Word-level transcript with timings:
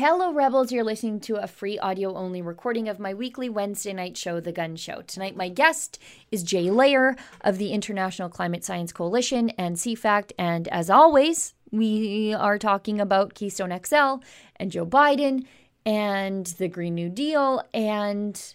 Hello, 0.00 0.32
Rebels. 0.32 0.72
You're 0.72 0.82
listening 0.82 1.20
to 1.20 1.36
a 1.36 1.46
free 1.46 1.78
audio 1.78 2.14
only 2.14 2.40
recording 2.40 2.88
of 2.88 2.98
my 2.98 3.12
weekly 3.12 3.50
Wednesday 3.50 3.92
night 3.92 4.16
show, 4.16 4.40
The 4.40 4.50
Gunn 4.50 4.76
Show. 4.76 5.02
Tonight, 5.02 5.36
my 5.36 5.50
guest 5.50 5.98
is 6.30 6.42
Jay 6.42 6.68
Lehr 6.68 7.18
of 7.42 7.58
the 7.58 7.72
International 7.72 8.30
Climate 8.30 8.64
Science 8.64 8.94
Coalition 8.94 9.50
and 9.58 9.76
CFACT. 9.76 10.32
And 10.38 10.68
as 10.68 10.88
always, 10.88 11.52
we 11.70 12.32
are 12.32 12.56
talking 12.56 12.98
about 12.98 13.34
Keystone 13.34 13.78
XL 13.84 14.24
and 14.56 14.72
Joe 14.72 14.86
Biden 14.86 15.44
and 15.84 16.46
the 16.46 16.68
Green 16.68 16.94
New 16.94 17.10
Deal 17.10 17.62
and 17.74 18.54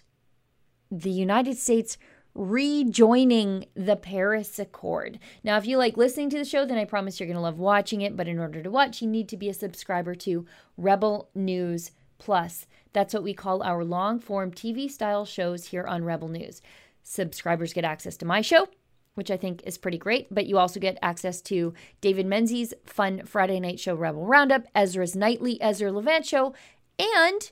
the 0.90 1.10
United 1.10 1.58
States 1.58 1.96
rejoining 2.36 3.66
the 3.74 3.96
Paris 3.96 4.58
Accord. 4.58 5.18
Now, 5.42 5.56
if 5.56 5.66
you 5.66 5.78
like 5.78 5.96
listening 5.96 6.30
to 6.30 6.38
the 6.38 6.44
show, 6.44 6.66
then 6.66 6.78
I 6.78 6.84
promise 6.84 7.18
you're 7.18 7.26
going 7.26 7.36
to 7.36 7.40
love 7.40 7.58
watching 7.58 8.02
it. 8.02 8.16
But 8.16 8.28
in 8.28 8.38
order 8.38 8.62
to 8.62 8.70
watch, 8.70 9.00
you 9.00 9.08
need 9.08 9.28
to 9.30 9.36
be 9.36 9.48
a 9.48 9.54
subscriber 9.54 10.14
to 10.16 10.46
Rebel 10.76 11.30
News 11.34 11.92
Plus. 12.18 12.66
That's 12.92 13.14
what 13.14 13.22
we 13.22 13.34
call 13.34 13.62
our 13.62 13.84
long 13.84 14.20
form 14.20 14.50
TV 14.52 14.90
style 14.90 15.24
shows 15.24 15.66
here 15.66 15.86
on 15.86 16.04
Rebel 16.04 16.28
News. 16.28 16.60
Subscribers 17.02 17.72
get 17.72 17.84
access 17.84 18.16
to 18.18 18.26
my 18.26 18.40
show, 18.40 18.68
which 19.14 19.30
I 19.30 19.36
think 19.36 19.62
is 19.64 19.78
pretty 19.78 19.98
great, 19.98 20.26
but 20.30 20.46
you 20.46 20.58
also 20.58 20.80
get 20.80 20.98
access 21.00 21.40
to 21.42 21.72
David 22.00 22.26
Menzies' 22.26 22.74
fun 22.84 23.24
Friday 23.24 23.60
night 23.60 23.80
show, 23.80 23.94
Rebel 23.94 24.26
Roundup, 24.26 24.66
Ezra's 24.74 25.16
nightly 25.16 25.60
Ezra 25.62 25.92
Levant 25.92 26.26
show, 26.26 26.54
and 26.98 27.50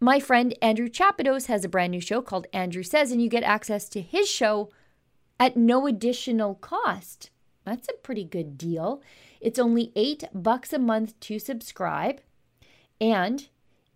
my 0.00 0.18
friend 0.18 0.56
Andrew 0.62 0.88
Chapados 0.88 1.46
has 1.46 1.64
a 1.64 1.68
brand 1.68 1.90
new 1.92 2.00
show 2.00 2.22
called 2.22 2.46
Andrew 2.52 2.82
Says, 2.82 3.12
and 3.12 3.22
you 3.22 3.28
get 3.28 3.42
access 3.42 3.88
to 3.90 4.00
his 4.00 4.28
show 4.28 4.70
at 5.38 5.56
no 5.56 5.86
additional 5.86 6.54
cost. 6.54 7.30
That's 7.64 7.88
a 7.88 7.98
pretty 8.02 8.24
good 8.24 8.56
deal. 8.56 9.02
It's 9.40 9.58
only 9.58 9.92
eight 9.94 10.24
bucks 10.32 10.72
a 10.72 10.78
month 10.78 11.18
to 11.20 11.38
subscribe. 11.38 12.22
And 12.98 13.48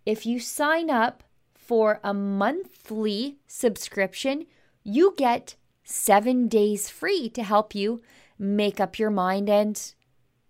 if 0.05 0.25
you 0.25 0.39
sign 0.39 0.91
up 0.91 1.23
for 1.55 1.99
a 2.03 2.13
monthly 2.13 3.39
subscription, 3.47 4.45
you 4.83 5.15
get 5.17 5.55
seven 5.83 6.47
days 6.47 6.89
free 6.89 7.29
to 7.29 7.43
help 7.43 7.73
you 7.73 8.01
make 8.37 8.79
up 8.79 8.99
your 8.99 9.09
mind 9.09 9.49
and 9.49 9.93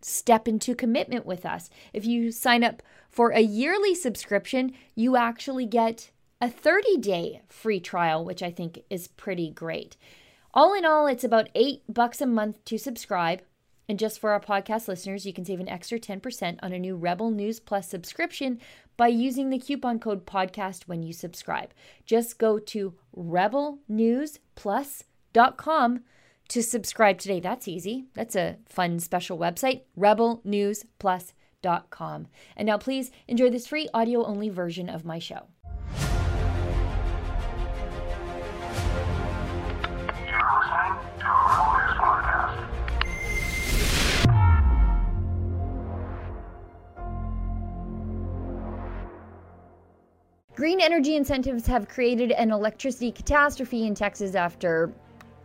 step 0.02 0.48
into 0.48 0.76
commitment 0.76 1.26
with 1.26 1.46
us. 1.46 1.70
If 1.94 2.06
you 2.06 2.32
sign 2.32 2.64
up 2.64 2.84
for 3.16 3.30
a 3.30 3.40
yearly 3.40 3.96
subscription, 3.96 4.74
you 4.94 5.16
actually 5.16 5.66
get 5.66 6.12
a 6.42 6.50
30 6.50 6.98
day 6.98 7.40
free 7.48 7.80
trial, 7.80 8.26
which 8.26 8.44
I 8.44 8.52
think 8.52 8.84
is 8.90 9.08
pretty 9.08 9.52
great. 9.52 9.96
All 10.54 10.74
in 10.74 10.84
all, 10.84 11.08
it's 11.08 11.24
about 11.24 11.48
eight 11.56 11.84
bucks 11.88 12.20
a 12.20 12.26
month 12.26 12.66
to 12.66 12.78
subscribe. 12.78 13.42
And 13.88 13.98
just 13.98 14.20
for 14.20 14.32
our 14.32 14.42
podcast 14.42 14.90
listeners, 14.90 15.26
you 15.26 15.32
can 15.32 15.46
save 15.46 15.62
an 15.62 15.70
extra 15.70 15.98
10% 15.98 16.60
on 16.62 16.74
a 16.74 16.80
new 16.80 16.98
Rebel 16.98 17.32
News 17.32 17.62
Plus 17.62 17.88
subscription 17.88 18.60
by 18.98 19.08
using 19.08 19.50
the 19.50 19.60
coupon 19.60 19.98
code 19.98 20.26
podcast 20.26 20.90
when 20.90 21.02
you 21.02 21.14
subscribe. 21.14 21.74
Just 22.06 22.38
go 22.38 22.60
to 22.60 22.96
rebelnewsplus.com 23.18 26.00
to 26.50 26.62
subscribe 26.62 27.20
today. 27.20 27.40
That's 27.40 27.70
easy. 27.70 28.08
That's 28.14 28.36
a 28.36 28.58
fun 28.68 29.00
special 29.00 29.38
website, 29.38 29.84
rebelnewsplus.com. 29.98 31.32
And 31.66 32.68
now 32.68 32.78
please 32.78 33.12
enjoy 33.28 33.50
this 33.50 33.68
free 33.68 33.90
audio 33.94 34.26
only 34.26 34.50
version 34.50 34.90
of 34.90 35.06
my 35.06 35.20
show. 35.20 35.48
Green 50.56 50.80
energy 50.80 51.18
incentives 51.18 51.68
have 51.68 51.90
created 51.90 52.32
an 52.32 52.50
electricity 52.50 53.12
catastrophe 53.12 53.86
in 53.86 53.94
Texas 53.94 54.36
after 54.36 54.90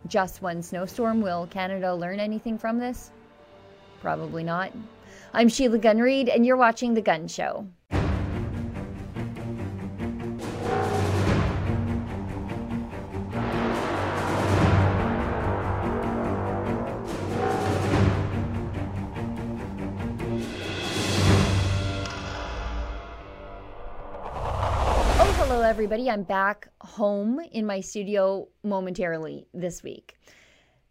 just 0.07 0.41
one 0.41 0.63
snowstorm. 0.63 1.21
Will 1.21 1.47
Canada 1.47 1.93
learn 1.93 2.19
anything 2.19 2.57
from 2.57 2.79
this? 2.79 3.11
Probably 4.01 4.43
not. 4.43 4.71
I'm 5.33 5.47
Sheila 5.47 5.77
Gunn 5.77 5.99
Reid, 5.99 6.27
and 6.27 6.45
you're 6.45 6.57
watching 6.57 6.93
The 6.93 7.01
Gunn 7.01 7.29
Show. 7.29 7.65
Oh, 25.53 25.61
everybody. 25.65 26.09
I'm 26.09 26.23
back 26.23 26.67
home 26.81 27.39
in 27.53 27.65
my 27.65 27.79
studio 27.79 28.49
momentarily 28.63 29.47
this 29.53 29.81
week. 29.81 30.17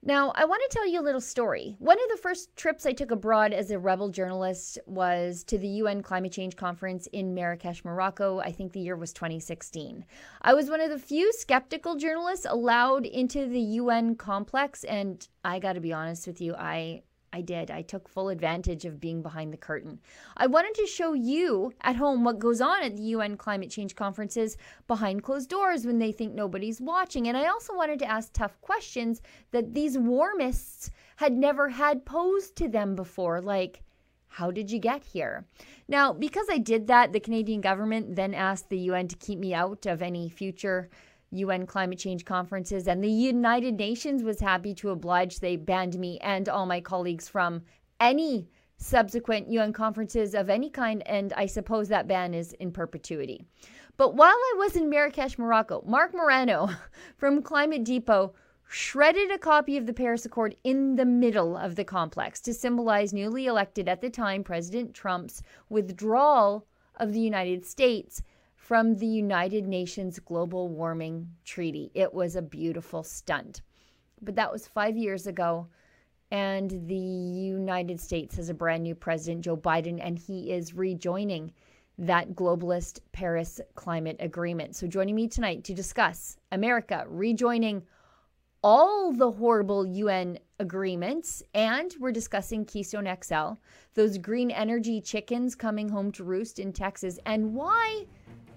Now, 0.02 0.32
I 0.34 0.46
want 0.46 0.62
to 0.62 0.74
tell 0.74 0.88
you 0.88 0.98
a 0.98 1.02
little 1.02 1.20
story. 1.20 1.76
One 1.78 1.98
of 2.02 2.08
the 2.10 2.22
first 2.22 2.56
trips 2.56 2.86
I 2.86 2.92
took 2.92 3.10
abroad 3.10 3.52
as 3.52 3.70
a 3.70 3.78
rebel 3.78 4.08
journalist 4.08 4.78
was 4.86 5.44
to 5.44 5.58
the 5.58 5.68
UN 5.68 6.02
Climate 6.02 6.32
Change 6.32 6.56
Conference 6.56 7.06
in 7.12 7.34
Marrakesh, 7.34 7.84
Morocco. 7.84 8.38
I 8.38 8.50
think 8.50 8.72
the 8.72 8.80
year 8.80 8.96
was 8.96 9.12
2016. 9.12 10.06
I 10.40 10.54
was 10.54 10.70
one 10.70 10.80
of 10.80 10.88
the 10.88 10.98
few 10.98 11.30
skeptical 11.34 11.96
journalists 11.96 12.46
allowed 12.48 13.04
into 13.04 13.46
the 13.46 13.60
UN 13.60 14.14
complex, 14.14 14.84
and 14.84 15.28
I 15.44 15.58
got 15.58 15.74
to 15.74 15.80
be 15.80 15.92
honest 15.92 16.26
with 16.26 16.40
you, 16.40 16.54
I 16.54 17.02
I 17.32 17.42
did. 17.42 17.70
I 17.70 17.82
took 17.82 18.08
full 18.08 18.28
advantage 18.28 18.84
of 18.84 19.00
being 19.00 19.22
behind 19.22 19.52
the 19.52 19.56
curtain. 19.56 20.00
I 20.36 20.46
wanted 20.48 20.74
to 20.74 20.86
show 20.86 21.12
you 21.12 21.72
at 21.80 21.96
home 21.96 22.24
what 22.24 22.40
goes 22.40 22.60
on 22.60 22.82
at 22.82 22.96
the 22.96 23.04
UN 23.04 23.36
climate 23.36 23.70
change 23.70 23.94
conferences 23.94 24.56
behind 24.88 25.22
closed 25.22 25.48
doors 25.48 25.86
when 25.86 25.98
they 25.98 26.10
think 26.10 26.34
nobody's 26.34 26.80
watching. 26.80 27.28
And 27.28 27.36
I 27.36 27.46
also 27.46 27.74
wanted 27.74 28.00
to 28.00 28.10
ask 28.10 28.32
tough 28.32 28.60
questions 28.60 29.22
that 29.52 29.74
these 29.74 29.96
warmists 29.96 30.90
had 31.16 31.32
never 31.32 31.68
had 31.68 32.04
posed 32.04 32.56
to 32.56 32.68
them 32.68 32.96
before, 32.96 33.40
like, 33.40 33.82
how 34.26 34.50
did 34.50 34.70
you 34.70 34.78
get 34.78 35.04
here? 35.04 35.44
Now, 35.88 36.12
because 36.12 36.46
I 36.50 36.58
did 36.58 36.86
that, 36.86 37.12
the 37.12 37.20
Canadian 37.20 37.60
government 37.60 38.14
then 38.14 38.32
asked 38.32 38.68
the 38.68 38.78
UN 38.78 39.08
to 39.08 39.16
keep 39.16 39.38
me 39.38 39.52
out 39.52 39.86
of 39.86 40.02
any 40.02 40.28
future 40.28 40.88
UN 41.32 41.66
climate 41.66 41.98
change 41.98 42.24
conferences, 42.24 42.88
and 42.88 43.02
the 43.02 43.10
United 43.10 43.76
Nations 43.76 44.22
was 44.22 44.40
happy 44.40 44.74
to 44.74 44.90
oblige. 44.90 45.40
They 45.40 45.56
banned 45.56 45.98
me 45.98 46.18
and 46.20 46.48
all 46.48 46.66
my 46.66 46.80
colleagues 46.80 47.28
from 47.28 47.62
any 48.00 48.48
subsequent 48.76 49.50
UN 49.50 49.72
conferences 49.72 50.34
of 50.34 50.50
any 50.50 50.70
kind, 50.70 51.06
and 51.06 51.32
I 51.34 51.46
suppose 51.46 51.88
that 51.88 52.08
ban 52.08 52.34
is 52.34 52.52
in 52.54 52.72
perpetuity. 52.72 53.44
But 53.96 54.14
while 54.14 54.30
I 54.30 54.54
was 54.56 54.76
in 54.76 54.88
Marrakesh, 54.88 55.38
Morocco, 55.38 55.84
Marc 55.86 56.14
Morano 56.14 56.70
from 57.18 57.42
Climate 57.42 57.84
Depot 57.84 58.34
shredded 58.66 59.30
a 59.30 59.38
copy 59.38 59.76
of 59.76 59.86
the 59.86 59.92
Paris 59.92 60.24
Accord 60.24 60.56
in 60.64 60.96
the 60.96 61.04
middle 61.04 61.56
of 61.56 61.76
the 61.76 61.84
complex 61.84 62.40
to 62.40 62.54
symbolize 62.54 63.12
newly 63.12 63.46
elected 63.46 63.88
at 63.88 64.00
the 64.00 64.08
time 64.08 64.42
President 64.42 64.94
Trump's 64.94 65.42
withdrawal 65.68 66.66
of 66.96 67.12
the 67.12 67.20
United 67.20 67.66
States 67.66 68.22
from 68.70 68.94
the 68.98 69.06
United 69.06 69.66
Nations 69.66 70.20
Global 70.20 70.68
Warming 70.68 71.28
Treaty. 71.44 71.90
It 71.92 72.14
was 72.14 72.36
a 72.36 72.40
beautiful 72.40 73.02
stunt. 73.02 73.62
But 74.22 74.36
that 74.36 74.52
was 74.52 74.68
five 74.68 74.96
years 74.96 75.26
ago. 75.26 75.66
And 76.30 76.70
the 76.86 76.94
United 76.94 78.00
States 78.00 78.36
has 78.36 78.48
a 78.48 78.54
brand 78.54 78.84
new 78.84 78.94
president, 78.94 79.44
Joe 79.44 79.56
Biden, 79.56 79.98
and 80.00 80.16
he 80.16 80.52
is 80.52 80.72
rejoining 80.72 81.52
that 81.98 82.36
globalist 82.36 83.00
Paris 83.10 83.60
climate 83.74 84.18
agreement. 84.20 84.76
So, 84.76 84.86
joining 84.86 85.16
me 85.16 85.26
tonight 85.26 85.64
to 85.64 85.74
discuss 85.74 86.36
America 86.52 87.04
rejoining 87.08 87.82
all 88.62 89.12
the 89.12 89.32
horrible 89.32 89.84
UN 89.84 90.38
agreements, 90.60 91.42
and 91.54 91.92
we're 91.98 92.12
discussing 92.12 92.64
Keystone 92.64 93.12
XL, 93.20 93.54
those 93.94 94.16
green 94.16 94.52
energy 94.52 95.00
chickens 95.00 95.56
coming 95.56 95.88
home 95.88 96.12
to 96.12 96.22
roost 96.22 96.60
in 96.60 96.72
Texas, 96.72 97.18
and 97.26 97.52
why 97.52 98.06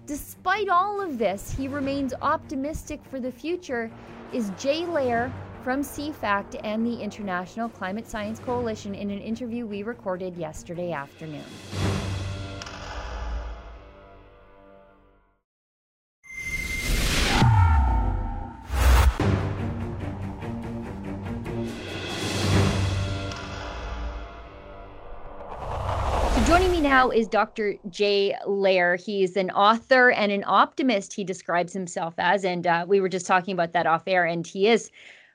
Despite 0.06 0.68
all 0.68 1.00
of 1.00 1.16
this, 1.16 1.50
he 1.50 1.66
remains 1.66 2.12
optimistic 2.20 3.00
for 3.10 3.20
the 3.20 3.32
future. 3.32 3.90
Is 4.34 4.50
Jay 4.58 4.82
Lehr 4.82 5.32
from 5.62 5.80
CFACT 5.80 6.60
and 6.62 6.86
the 6.86 7.00
International 7.00 7.70
Climate 7.70 8.06
Science 8.06 8.38
Coalition 8.38 8.94
in 8.94 9.10
an 9.10 9.20
interview 9.20 9.64
we 9.64 9.82
recorded 9.82 10.36
yesterday 10.36 10.92
afternoon. 10.92 11.44
Now 27.04 27.10
is 27.10 27.28
Dr. 27.28 27.74
Jay 27.90 28.34
Lehr. 28.46 28.98
He's 28.98 29.36
an 29.36 29.50
author 29.50 30.10
and 30.12 30.32
an 30.32 30.42
optimist, 30.46 31.12
he 31.12 31.22
describes 31.22 31.74
himself 31.74 32.14
as. 32.16 32.46
And 32.46 32.66
uh, 32.66 32.86
we 32.88 32.98
were 32.98 33.10
just 33.10 33.26
talking 33.26 33.52
about 33.52 33.74
that 33.74 33.86
off 33.86 34.04
air, 34.06 34.24
and 34.24 34.46
he 34.46 34.68
is 34.68 34.90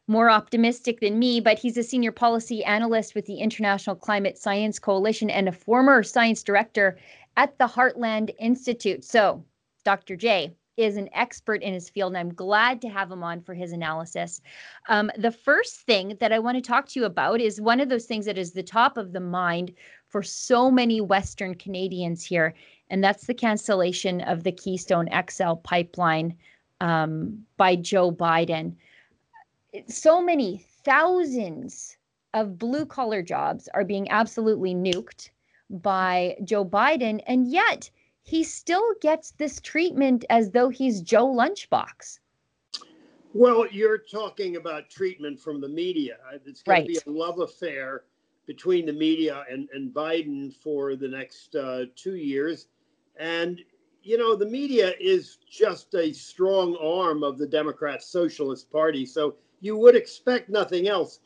more 0.08 0.32
optimistic 0.32 1.00
than 1.00 1.20
me, 1.20 1.40
but 1.40 1.60
he's 1.60 1.78
a 1.78 1.84
senior 1.84 2.12
policy 2.12 2.64
analyst 2.64 3.14
with 3.14 3.28
the 3.28 3.38
International 3.38 3.96
Climate 3.96 4.36
Science 4.36 4.80
Coalition 4.80 5.30
and 5.30 5.48
a 5.48 5.52
former 5.52 6.02
science 6.02 6.42
director 6.42 6.98
at 7.38 7.56
the 7.60 7.68
Heartland 7.68 8.34
Institute. 8.40 9.04
So, 9.06 9.46
Dr. 9.86 10.16
Jay 10.16 10.56
is 10.80 10.96
an 10.98 11.10
expert 11.14 11.62
in 11.62 11.74
his 11.74 11.90
field, 11.90 12.14
and 12.14 12.18
I'm 12.18 12.34
glad 12.34 12.82
to 12.82 12.90
have 12.90 13.12
him 13.12 13.22
on 13.22 13.42
for 13.42 13.54
his 13.54 13.74
analysis. 13.74 14.42
Um, 14.88 15.12
the 15.18 15.32
first 15.32 15.82
thing 15.82 16.16
that 16.20 16.32
I 16.32 16.40
want 16.40 16.56
to 16.58 16.68
talk 16.68 16.88
to 16.88 17.00
you 17.00 17.06
about 17.06 17.42
is 17.42 17.60
one 17.60 17.82
of 17.82 17.90
those 17.90 18.06
things 18.06 18.26
that 18.26 18.38
is 18.38 18.54
the 18.54 18.64
top 18.64 18.98
of 18.98 19.12
the 19.12 19.20
mind 19.20 19.74
for 20.10 20.24
so 20.24 20.70
many 20.70 21.00
Western 21.00 21.56
Canadians 21.56 22.26
here, 22.26 22.54
and 22.90 23.04
that's 23.04 23.28
the 23.28 23.34
cancellation 23.34 24.22
of 24.22 24.44
the 24.44 24.52
Keystone 24.52 25.08
XL 25.30 25.54
pipeline 25.64 26.36
um, 26.82 27.46
by 27.58 27.76
Joe 27.76 28.12
Biden. 28.12 28.76
So 29.88 30.22
many 30.22 30.66
thousands 30.84 31.96
of 32.34 32.58
blue 32.58 32.86
collar 32.86 33.22
jobs 33.22 33.70
are 33.74 33.86
being 33.86 34.10
absolutely 34.10 34.74
nuked 34.74 35.30
by 35.70 36.36
Joe 36.44 36.66
Biden, 36.66 37.22
and 37.28 37.48
yet 37.48 37.90
he 38.24 38.44
still 38.44 38.94
gets 39.02 39.32
this 39.32 39.60
treatment 39.60 40.26
as 40.30 40.52
though 40.52 40.70
he's 40.70 41.02
Joe 41.02 41.28
Lunchbox. 41.28 42.20
Well, 43.34 43.68
you're 43.72 44.00
talking 44.00 44.56
about 44.56 44.90
treatment 44.90 45.40
from 45.40 45.62
the 45.62 45.70
media. 45.70 46.18
It's 46.46 46.64
going 46.64 46.80
right. 46.80 46.88
to 46.88 47.06
be 47.06 47.12
a 47.12 47.14
love 47.14 47.40
affair 47.40 48.04
between 48.50 48.88
the 48.88 48.92
media 48.92 49.46
and, 49.48 49.70
and 49.76 49.94
Biden 49.94 50.52
for 50.52 50.96
the 50.96 51.08
next 51.08 51.56
uh, 51.56 51.84
two 51.96 52.16
years. 52.16 52.66
And, 53.20 53.62
you 54.02 54.18
know, 54.18 54.36
the 54.36 54.48
media 54.48 54.96
is 55.00 55.38
just 55.48 55.94
a 55.94 56.12
strong 56.12 56.76
arm 56.78 57.22
of 57.22 57.38
the 57.38 57.46
Democrat 57.46 58.02
Socialist 58.02 58.72
Party. 58.72 59.06
So 59.06 59.36
you 59.60 59.78
would 59.78 59.96
expect 59.96 60.50
nothing 60.50 60.88
else. 60.88 61.20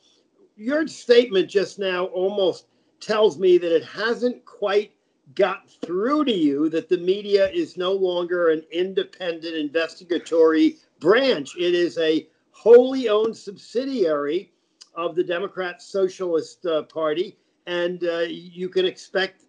Your 0.58 0.86
statement 0.86 1.50
just 1.50 1.80
now 1.80 2.08
almost 2.08 2.66
tells 3.00 3.40
me 3.40 3.58
that 3.58 3.74
it 3.74 3.86
hasn't 3.86 4.44
quite 4.44 4.92
got 5.34 5.72
through 5.82 6.26
to 6.26 6.34
you 6.34 6.68
that 6.72 6.90
the 6.90 6.98
media 6.98 7.50
is 7.52 7.78
no 7.78 7.94
longer 7.94 8.50
an 8.50 8.64
independent 8.70 9.56
investigatory 9.56 10.76
branch. 11.00 11.56
It 11.58 11.74
is 11.74 11.98
a 12.00 12.28
wholly 12.52 13.08
owned 13.08 13.38
subsidiary 13.38 14.52
of 14.96 15.16
the 15.16 15.24
Democrat 15.24 15.82
Socialist 15.82 16.66
uh, 16.66 16.84
Party, 16.84 17.38
and 17.68 18.04
uh, 18.04 18.20
you 18.20 18.70
can 18.70 18.86
expect 18.86 19.46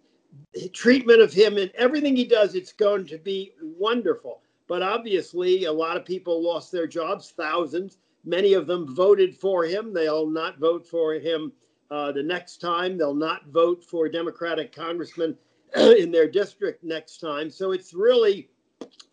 treatment 0.73 1.21
of 1.21 1.33
him 1.33 1.57
and 1.57 1.71
everything 1.75 2.15
he 2.15 2.25
does. 2.25 2.55
It's 2.55 2.73
going 2.73 3.05
to 3.07 3.17
be 3.17 3.53
wonderful. 3.61 4.41
But 4.67 4.81
obviously, 4.81 5.65
a 5.65 5.71
lot 5.71 5.97
of 5.97 6.05
people 6.05 6.43
lost 6.43 6.71
their 6.71 6.87
jobs, 6.87 7.33
thousands. 7.37 7.97
Many 8.23 8.53
of 8.53 8.65
them 8.65 8.95
voted 8.95 9.37
for 9.37 9.63
him. 9.63 9.93
They'll 9.93 10.29
not 10.29 10.57
vote 10.57 10.87
for 10.87 11.13
him 11.13 11.51
uh, 11.91 12.11
the 12.11 12.23
next 12.23 12.57
time. 12.57 12.97
They'll 12.97 13.13
not 13.13 13.47
vote 13.47 13.83
for 13.83 14.09
Democratic 14.09 14.75
congressman 14.75 15.37
in 15.75 16.11
their 16.11 16.27
district 16.27 16.83
next 16.83 17.19
time. 17.19 17.51
So 17.51 17.71
it's 17.71 17.93
really 17.93 18.49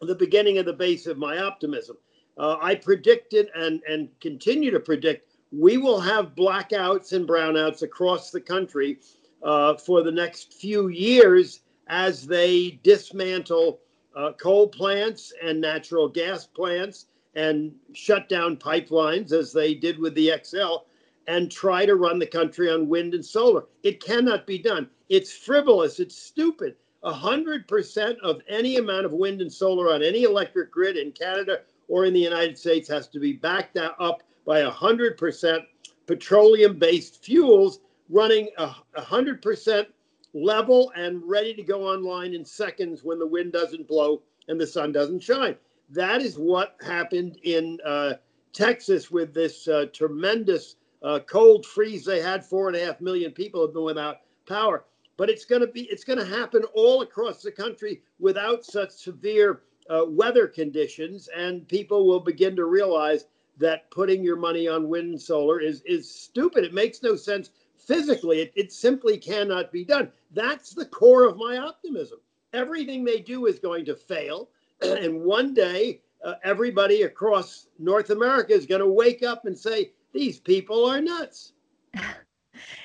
the 0.00 0.14
beginning 0.14 0.58
of 0.58 0.64
the 0.64 0.72
base 0.72 1.06
of 1.06 1.18
my 1.18 1.38
optimism. 1.38 1.96
Uh, 2.38 2.56
I 2.62 2.74
predicted 2.74 3.48
and, 3.54 3.82
and 3.86 4.08
continue 4.20 4.70
to 4.70 4.80
predict 4.80 5.31
we 5.52 5.76
will 5.76 6.00
have 6.00 6.34
blackouts 6.34 7.12
and 7.12 7.28
brownouts 7.28 7.82
across 7.82 8.30
the 8.30 8.40
country 8.40 8.98
uh, 9.42 9.76
for 9.76 10.02
the 10.02 10.10
next 10.10 10.54
few 10.54 10.88
years 10.88 11.60
as 11.88 12.26
they 12.26 12.80
dismantle 12.82 13.80
uh, 14.16 14.32
coal 14.32 14.66
plants 14.66 15.32
and 15.42 15.60
natural 15.60 16.08
gas 16.08 16.46
plants 16.46 17.06
and 17.34 17.72
shut 17.92 18.28
down 18.28 18.56
pipelines 18.56 19.32
as 19.32 19.52
they 19.52 19.74
did 19.74 19.98
with 19.98 20.14
the 20.14 20.32
XL 20.42 20.84
and 21.28 21.50
try 21.50 21.86
to 21.86 21.96
run 21.96 22.18
the 22.18 22.26
country 22.26 22.70
on 22.70 22.88
wind 22.88 23.14
and 23.14 23.24
solar. 23.24 23.64
It 23.82 24.02
cannot 24.02 24.46
be 24.46 24.58
done. 24.58 24.88
It's 25.08 25.32
frivolous. 25.32 26.00
It's 26.00 26.16
stupid. 26.16 26.76
100% 27.04 28.18
of 28.20 28.40
any 28.48 28.76
amount 28.76 29.06
of 29.06 29.12
wind 29.12 29.40
and 29.40 29.52
solar 29.52 29.92
on 29.92 30.02
any 30.02 30.22
electric 30.22 30.70
grid 30.70 30.96
in 30.96 31.12
Canada 31.12 31.60
or 31.88 32.04
in 32.04 32.14
the 32.14 32.20
United 32.20 32.56
States 32.56 32.88
has 32.88 33.08
to 33.08 33.18
be 33.18 33.32
backed 33.32 33.76
up 33.76 34.22
by 34.46 34.62
100% 34.62 35.60
petroleum 36.06 36.78
based 36.78 37.24
fuels 37.24 37.80
running 38.08 38.48
a 38.58 38.74
100% 38.96 39.86
level 40.34 40.92
and 40.96 41.22
ready 41.24 41.54
to 41.54 41.62
go 41.62 41.86
online 41.86 42.34
in 42.34 42.44
seconds 42.44 43.04
when 43.04 43.18
the 43.18 43.26
wind 43.26 43.52
doesn't 43.52 43.86
blow 43.86 44.22
and 44.48 44.60
the 44.60 44.66
sun 44.66 44.92
doesn't 44.92 45.22
shine. 45.22 45.56
That 45.90 46.22
is 46.22 46.38
what 46.38 46.76
happened 46.84 47.38
in 47.42 47.78
uh, 47.84 48.14
Texas 48.52 49.10
with 49.10 49.34
this 49.34 49.68
uh, 49.68 49.86
tremendous 49.92 50.76
uh, 51.02 51.20
cold 51.20 51.66
freeze 51.66 52.04
they 52.04 52.20
had. 52.20 52.44
Four 52.44 52.68
and 52.68 52.76
a 52.76 52.84
half 52.84 53.00
million 53.00 53.32
people 53.32 53.62
have 53.62 53.74
been 53.74 53.84
without 53.84 54.18
power. 54.46 54.84
But 55.16 55.28
it's 55.28 55.44
going 55.44 55.60
to 55.60 55.66
be 55.66 55.82
it's 55.82 56.04
going 56.04 56.18
to 56.18 56.24
happen 56.24 56.64
all 56.74 57.02
across 57.02 57.42
the 57.42 57.52
country 57.52 58.02
without 58.18 58.64
such 58.64 58.90
severe 58.90 59.62
uh, 59.90 60.04
weather 60.06 60.46
conditions, 60.46 61.28
and 61.36 61.68
people 61.68 62.06
will 62.06 62.20
begin 62.20 62.56
to 62.56 62.64
realize 62.64 63.26
that 63.58 63.90
putting 63.90 64.22
your 64.22 64.36
money 64.36 64.68
on 64.68 64.88
wind 64.88 65.10
and 65.10 65.20
solar 65.20 65.60
is 65.60 65.82
is 65.82 66.12
stupid. 66.12 66.64
It 66.64 66.74
makes 66.74 67.02
no 67.02 67.16
sense 67.16 67.50
physically. 67.78 68.40
It, 68.40 68.52
it 68.54 68.72
simply 68.72 69.18
cannot 69.18 69.72
be 69.72 69.84
done. 69.84 70.10
That's 70.32 70.70
the 70.70 70.86
core 70.86 71.28
of 71.28 71.36
my 71.36 71.58
optimism. 71.58 72.18
Everything 72.52 73.04
they 73.04 73.20
do 73.20 73.46
is 73.46 73.58
going 73.58 73.84
to 73.86 73.96
fail, 73.96 74.50
and 74.82 75.22
one 75.22 75.54
day 75.54 76.00
uh, 76.24 76.34
everybody 76.44 77.02
across 77.02 77.66
North 77.78 78.10
America 78.10 78.52
is 78.52 78.66
going 78.66 78.80
to 78.80 78.86
wake 78.86 79.22
up 79.22 79.46
and 79.46 79.58
say, 79.58 79.92
"These 80.12 80.40
people 80.40 80.84
are 80.84 81.00
nuts." 81.00 81.52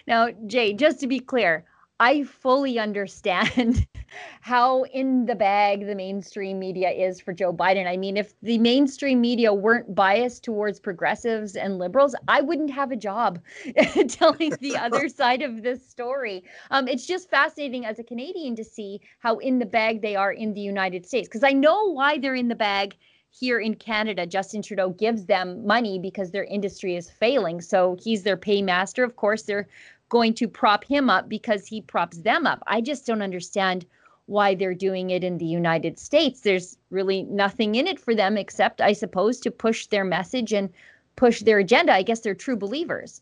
Now, 0.07 0.29
Jay, 0.47 0.73
just 0.73 0.99
to 1.01 1.07
be 1.07 1.19
clear, 1.19 1.65
I 1.99 2.23
fully 2.23 2.77
understand 2.77 3.87
how 4.41 4.83
in 4.83 5.25
the 5.25 5.35
bag 5.35 5.87
the 5.87 5.95
mainstream 5.95 6.59
media 6.59 6.91
is 6.91 7.19
for 7.19 7.33
Joe 7.33 7.51
Biden. 7.51 7.87
I 7.87 7.97
mean, 7.97 8.17
if 8.17 8.39
the 8.41 8.59
mainstream 8.59 9.19
media 9.19 9.51
weren't 9.53 9.95
biased 9.95 10.43
towards 10.43 10.79
progressives 10.79 11.55
and 11.55 11.79
liberals, 11.79 12.15
I 12.27 12.41
wouldn't 12.41 12.69
have 12.69 12.91
a 12.91 12.95
job 12.95 13.39
telling 14.09 14.51
the 14.61 14.77
other 14.79 15.09
side 15.09 15.41
of 15.41 15.63
this 15.63 15.87
story. 15.87 16.43
Um, 16.69 16.87
it's 16.87 17.07
just 17.07 17.31
fascinating 17.31 17.85
as 17.85 17.97
a 17.97 18.03
Canadian 18.03 18.55
to 18.57 18.63
see 18.63 19.01
how 19.19 19.37
in 19.37 19.57
the 19.57 19.65
bag 19.65 20.01
they 20.01 20.15
are 20.15 20.31
in 20.31 20.53
the 20.53 20.61
United 20.61 21.05
States, 21.05 21.27
because 21.27 21.43
I 21.43 21.53
know 21.53 21.91
why 21.93 22.19
they're 22.19 22.35
in 22.35 22.47
the 22.47 22.55
bag 22.55 22.95
here 23.29 23.59
in 23.59 23.75
Canada, 23.75 24.25
Justin 24.25 24.61
Trudeau 24.61 24.89
gives 24.89 25.25
them 25.25 25.65
money 25.65 25.99
because 25.99 26.31
their 26.31 26.45
industry 26.45 26.95
is 26.95 27.09
failing. 27.09 27.61
So 27.61 27.97
he's 28.01 28.23
their 28.23 28.37
paymaster. 28.37 29.03
Of 29.03 29.15
course, 29.15 29.43
they're 29.43 29.67
going 30.09 30.33
to 30.35 30.47
prop 30.47 30.83
him 30.83 31.09
up 31.09 31.27
because 31.27 31.67
he 31.67 31.81
props 31.81 32.17
them 32.19 32.47
up. 32.47 32.63
I 32.67 32.81
just 32.81 33.05
don't 33.05 33.21
understand 33.21 33.85
why 34.27 34.55
they're 34.55 34.73
doing 34.73 35.09
it 35.09 35.23
in 35.23 35.37
the 35.37 35.45
United 35.45 35.97
States. 35.97 36.41
There's 36.41 36.77
really 36.89 37.23
nothing 37.23 37.75
in 37.75 37.87
it 37.87 37.99
for 37.99 38.13
them 38.13 38.37
except, 38.37 38.81
I 38.81 38.93
suppose, 38.93 39.39
to 39.41 39.51
push 39.51 39.87
their 39.87 40.03
message 40.03 40.53
and 40.53 40.69
push 41.15 41.41
their 41.41 41.59
agenda. 41.59 41.93
I 41.93 42.03
guess 42.03 42.19
they're 42.19 42.35
true 42.35 42.57
believers. 42.57 43.21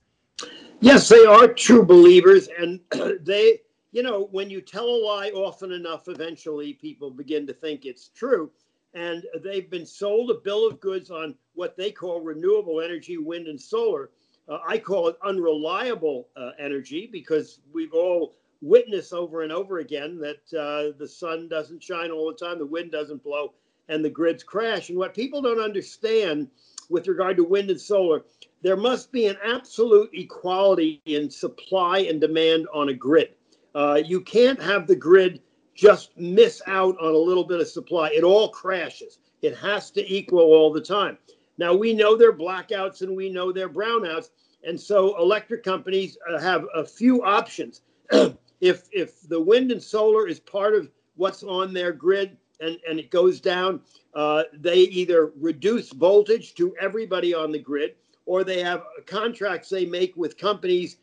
Yes, 0.81 1.07
they 1.07 1.25
are 1.25 1.47
true 1.47 1.85
believers. 1.85 2.49
And 2.59 2.79
they, 3.21 3.61
you 3.91 4.03
know, 4.03 4.27
when 4.31 4.49
you 4.49 4.61
tell 4.61 4.87
a 4.87 5.03
lie 5.05 5.29
often 5.29 5.71
enough, 5.71 6.07
eventually 6.07 6.73
people 6.73 7.11
begin 7.11 7.47
to 7.47 7.53
think 7.53 7.85
it's 7.85 8.09
true. 8.09 8.51
And 8.93 9.23
they've 9.43 9.69
been 9.69 9.85
sold 9.85 10.31
a 10.31 10.35
bill 10.35 10.67
of 10.67 10.79
goods 10.79 11.11
on 11.11 11.35
what 11.53 11.77
they 11.77 11.91
call 11.91 12.21
renewable 12.21 12.81
energy, 12.81 13.17
wind 13.17 13.47
and 13.47 13.59
solar 13.59 14.09
uh, 14.47 14.59
I 14.67 14.77
call 14.77 15.07
it 15.07 15.17
unreliable 15.23 16.27
uh, 16.35 16.51
energy 16.59 17.09
because 17.11 17.59
we've 17.73 17.93
all 17.93 18.35
witnessed 18.61 19.13
over 19.13 19.41
and 19.41 19.51
over 19.51 19.79
again 19.79 20.19
that 20.19 20.57
uh, 20.57 20.97
the 20.97 21.07
sun 21.07 21.47
doesn't 21.47 21.83
shine 21.83 22.11
all 22.11 22.27
the 22.27 22.45
time, 22.45 22.59
the 22.59 22.65
wind 22.65 22.91
doesn't 22.91 23.23
blow, 23.23 23.53
and 23.89 24.03
the 24.03 24.09
grids 24.09 24.43
crash. 24.43 24.89
And 24.89 24.97
what 24.97 25.13
people 25.13 25.41
don't 25.41 25.59
understand 25.59 26.49
with 26.89 27.07
regard 27.07 27.37
to 27.37 27.43
wind 27.43 27.69
and 27.69 27.79
solar, 27.79 28.23
there 28.61 28.77
must 28.77 29.11
be 29.11 29.27
an 29.27 29.37
absolute 29.43 30.09
equality 30.13 31.01
in 31.05 31.29
supply 31.29 31.99
and 31.99 32.19
demand 32.21 32.67
on 32.73 32.89
a 32.89 32.93
grid. 32.93 33.29
Uh, 33.73 34.01
you 34.03 34.21
can't 34.21 34.61
have 34.61 34.87
the 34.87 34.95
grid 34.95 35.41
just 35.75 36.17
miss 36.17 36.61
out 36.67 36.97
on 36.99 37.13
a 37.13 37.17
little 37.17 37.43
bit 37.43 37.59
of 37.59 37.67
supply. 37.67 38.09
It 38.09 38.23
all 38.23 38.49
crashes. 38.49 39.19
It 39.41 39.55
has 39.57 39.91
to 39.91 40.11
equal 40.11 40.39
all 40.39 40.71
the 40.71 40.81
time. 40.81 41.17
Now 41.57 41.73
we 41.73 41.93
know 41.93 42.15
they're 42.15 42.33
blackouts 42.33 43.01
and 43.01 43.15
we 43.15 43.29
know 43.29 43.51
they're 43.51 43.69
brownouts, 43.69 44.29
and 44.63 44.79
so 44.79 45.17
electric 45.21 45.63
companies 45.63 46.17
uh, 46.29 46.39
have 46.39 46.65
a 46.73 46.85
few 46.85 47.23
options. 47.23 47.81
if 48.11 48.83
if 48.91 49.21
the 49.29 49.39
wind 49.39 49.71
and 49.71 49.81
solar 49.81 50.27
is 50.27 50.39
part 50.39 50.75
of 50.75 50.89
what's 51.15 51.43
on 51.43 51.73
their 51.73 51.91
grid 51.91 52.37
and 52.59 52.77
and 52.87 52.99
it 52.99 53.09
goes 53.11 53.39
down, 53.39 53.81
uh, 54.15 54.43
they 54.53 54.77
either 54.77 55.31
reduce 55.37 55.91
voltage 55.91 56.55
to 56.55 56.75
everybody 56.81 57.33
on 57.33 57.51
the 57.51 57.59
grid, 57.59 57.95
or 58.25 58.43
they 58.43 58.61
have 58.61 58.83
contracts 59.05 59.69
they 59.69 59.85
make 59.85 60.15
with 60.15 60.37
companies. 60.37 60.97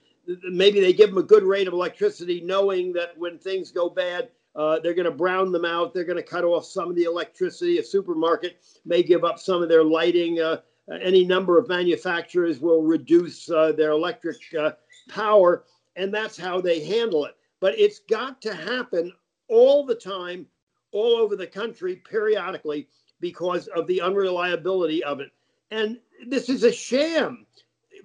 Maybe 0.44 0.80
they 0.80 0.92
give 0.92 1.11
them 1.11 1.18
a 1.18 1.23
good 1.23 1.42
rate 1.42 1.66
of 1.66 1.75
electricity, 1.75 2.40
knowing 2.40 2.92
that 2.92 3.18
when 3.18 3.38
things 3.38 3.73
go 3.73 3.88
bad, 3.88 4.28
uh, 4.54 4.78
they're 4.80 4.94
going 4.94 5.06
to 5.06 5.11
brown 5.11 5.50
them 5.52 5.64
out. 5.64 5.94
They're 5.94 6.04
going 6.04 6.16
to 6.16 6.23
cut 6.23 6.44
off 6.44 6.64
some 6.64 6.90
of 6.90 6.97
the 6.97 7.04
electricity. 7.04 7.78
A 7.78 7.85
supermarket 7.85 8.59
may 8.85 9.02
give 9.02 9.25
up 9.25 9.38
some 9.38 9.62
of 9.62 9.68
their 9.68 9.85
lighting. 9.85 10.40
Uh, 10.40 10.59
any 11.00 11.25
number 11.25 11.59
of 11.59 11.68
manufacturers 11.68 12.61
will 12.61 12.82
reduce 12.82 13.50
uh, 13.50 13.73
their 13.73 13.92
electric 13.92 14.37
uh, 14.59 14.73
power, 15.09 15.64
and 15.97 16.12
that's 16.12 16.37
how 16.37 16.61
they 16.61 16.85
handle 16.85 17.25
it. 17.25 17.37
But 17.61 17.78
it's 17.78 18.00
got 18.00 18.42
to 18.42 18.54
happen 18.54 19.12
all 19.49 19.87
the 19.87 19.94
time, 19.94 20.47
all 20.90 21.16
over 21.16 21.37
the 21.37 21.47
country, 21.47 21.97
periodically, 21.97 22.88
because 23.21 23.68
of 23.68 23.87
the 23.87 24.00
unreliability 24.00 25.02
of 25.04 25.21
it. 25.21 25.30
And 25.71 25.99
this 26.26 26.49
is 26.49 26.64
a 26.64 26.73
sham. 26.73 27.47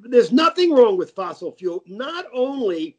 There's 0.04 0.32
nothing 0.32 0.72
wrong 0.72 0.98
with 0.98 1.12
fossil 1.12 1.52
fuel. 1.52 1.84
Not 1.88 2.26
only 2.34 2.98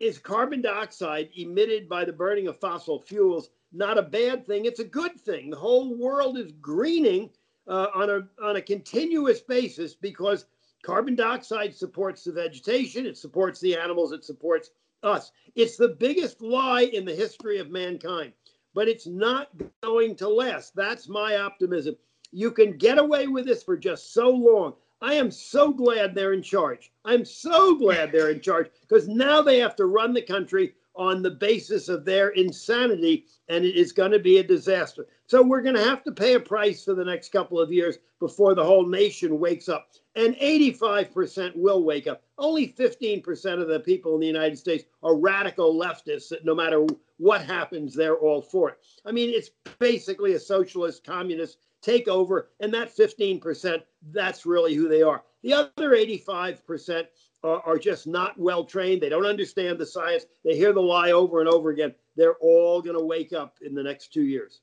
is 0.00 0.18
carbon 0.18 0.62
dioxide 0.62 1.28
emitted 1.36 1.88
by 1.88 2.04
the 2.04 2.12
burning 2.12 2.48
of 2.48 2.58
fossil 2.58 3.00
fuels 3.00 3.50
not 3.72 3.98
a 3.98 4.02
bad 4.02 4.46
thing, 4.46 4.64
it's 4.64 4.80
a 4.80 4.84
good 4.84 5.20
thing. 5.20 5.50
The 5.50 5.56
whole 5.56 5.96
world 5.96 6.38
is 6.38 6.52
greening 6.60 7.30
uh, 7.68 7.86
on, 7.94 8.10
a, 8.10 8.44
on 8.44 8.56
a 8.56 8.62
continuous 8.62 9.40
basis 9.40 9.94
because 9.94 10.46
carbon 10.82 11.14
dioxide 11.14 11.74
supports 11.74 12.24
the 12.24 12.32
vegetation, 12.32 13.06
it 13.06 13.16
supports 13.16 13.60
the 13.60 13.76
animals, 13.76 14.12
it 14.12 14.24
supports 14.24 14.70
us. 15.02 15.32
It's 15.54 15.76
the 15.76 15.88
biggest 15.88 16.42
lie 16.42 16.90
in 16.92 17.04
the 17.04 17.14
history 17.14 17.58
of 17.58 17.70
mankind, 17.70 18.32
but 18.74 18.88
it's 18.88 19.06
not 19.06 19.50
going 19.82 20.16
to 20.16 20.28
last. 20.28 20.74
That's 20.74 21.08
my 21.08 21.36
optimism. 21.36 21.96
You 22.32 22.50
can 22.50 22.76
get 22.76 22.98
away 22.98 23.28
with 23.28 23.46
this 23.46 23.62
for 23.62 23.76
just 23.76 24.12
so 24.12 24.30
long. 24.30 24.74
I 25.02 25.14
am 25.14 25.30
so 25.30 25.72
glad 25.72 26.14
they're 26.14 26.34
in 26.34 26.42
charge. 26.42 26.92
I'm 27.04 27.24
so 27.24 27.74
glad 27.76 28.12
they're 28.12 28.30
in 28.30 28.40
charge 28.40 28.70
because 28.82 29.08
now 29.08 29.40
they 29.40 29.58
have 29.58 29.74
to 29.76 29.86
run 29.86 30.12
the 30.12 30.22
country 30.22 30.74
on 30.94 31.22
the 31.22 31.30
basis 31.30 31.88
of 31.88 32.04
their 32.04 32.30
insanity, 32.30 33.24
and 33.48 33.64
it 33.64 33.76
is 33.76 33.92
going 33.92 34.10
to 34.10 34.18
be 34.18 34.38
a 34.38 34.42
disaster. 34.42 35.06
So 35.26 35.42
we're 35.42 35.62
going 35.62 35.76
to 35.76 35.84
have 35.84 36.02
to 36.04 36.12
pay 36.12 36.34
a 36.34 36.40
price 36.40 36.84
for 36.84 36.94
the 36.94 37.04
next 37.04 37.32
couple 37.32 37.58
of 37.58 37.72
years 37.72 37.96
before 38.18 38.54
the 38.54 38.64
whole 38.64 38.86
nation 38.86 39.38
wakes 39.38 39.68
up. 39.68 39.88
And 40.16 40.34
85% 40.36 41.56
will 41.56 41.84
wake 41.84 42.06
up. 42.06 42.22
Only 42.36 42.68
15% 42.68 43.62
of 43.62 43.68
the 43.68 43.80
people 43.80 44.14
in 44.14 44.20
the 44.20 44.26
United 44.26 44.58
States 44.58 44.84
are 45.02 45.16
radical 45.16 45.74
leftists 45.74 46.28
that 46.30 46.44
no 46.44 46.54
matter 46.54 46.84
what 47.18 47.44
happens, 47.44 47.94
they're 47.94 48.18
all 48.18 48.42
for 48.42 48.70
it. 48.70 48.78
I 49.06 49.12
mean, 49.12 49.30
it's 49.30 49.50
basically 49.78 50.34
a 50.34 50.40
socialist, 50.40 51.04
communist 51.04 51.58
takeover, 51.82 52.46
and 52.58 52.74
that 52.74 52.94
15%, 52.94 53.82
that's 54.12 54.46
really 54.46 54.74
who 54.74 54.88
they 54.88 55.02
are. 55.02 55.22
The 55.42 55.54
other 55.54 55.90
85%, 55.90 57.06
are, 57.42 57.62
are 57.64 57.78
just 57.78 58.06
not 58.06 58.38
well 58.38 58.64
trained. 58.64 59.00
They 59.00 59.08
don't 59.08 59.26
understand 59.26 59.78
the 59.78 59.86
science. 59.86 60.26
They 60.44 60.56
hear 60.56 60.72
the 60.72 60.82
lie 60.82 61.12
over 61.12 61.40
and 61.40 61.48
over 61.48 61.70
again. 61.70 61.94
They're 62.16 62.36
all 62.40 62.82
going 62.82 62.98
to 62.98 63.04
wake 63.04 63.32
up 63.32 63.56
in 63.62 63.74
the 63.74 63.82
next 63.82 64.12
two 64.12 64.24
years. 64.24 64.60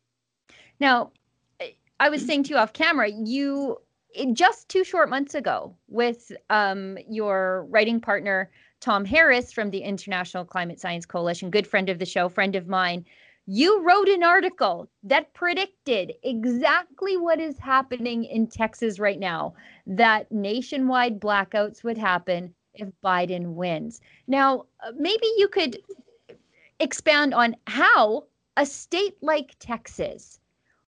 Now, 0.79 1.11
I 1.99 2.09
was 2.09 2.25
saying 2.25 2.43
to 2.43 2.49
you 2.51 2.57
off 2.57 2.73
camera, 2.73 3.09
you 3.09 3.77
just 4.33 4.69
two 4.69 4.83
short 4.83 5.09
months 5.09 5.35
ago 5.35 5.75
with 5.87 6.31
um, 6.49 6.97
your 7.09 7.65
writing 7.69 7.99
partner, 7.99 8.51
Tom 8.79 9.05
Harris 9.05 9.51
from 9.51 9.71
the 9.71 9.79
International 9.79 10.45
Climate 10.45 10.79
Science 10.79 11.05
Coalition, 11.05 11.49
good 11.49 11.65
friend 11.65 11.89
of 11.89 11.97
the 11.97 12.05
show, 12.05 12.29
friend 12.29 12.55
of 12.55 12.67
mine. 12.67 13.05
You 13.49 13.81
wrote 13.81 14.09
an 14.09 14.23
article 14.23 14.89
that 15.03 15.33
predicted 15.33 16.15
exactly 16.21 17.15
what 17.15 17.39
is 17.39 17.57
happening 17.57 18.25
in 18.25 18.47
Texas 18.47 18.99
right 18.99 19.17
now 19.17 19.53
that 19.85 20.29
nationwide 20.29 21.21
blackouts 21.21 21.81
would 21.81 21.97
happen 21.97 22.53
if 22.73 22.89
Biden 23.01 23.53
wins. 23.53 24.01
Now, 24.27 24.65
uh, 24.85 24.91
maybe 24.97 25.27
you 25.37 25.47
could 25.47 25.77
expand 26.81 27.33
on 27.33 27.55
how 27.67 28.25
a 28.57 28.65
state 28.65 29.15
like 29.21 29.55
Texas, 29.59 30.41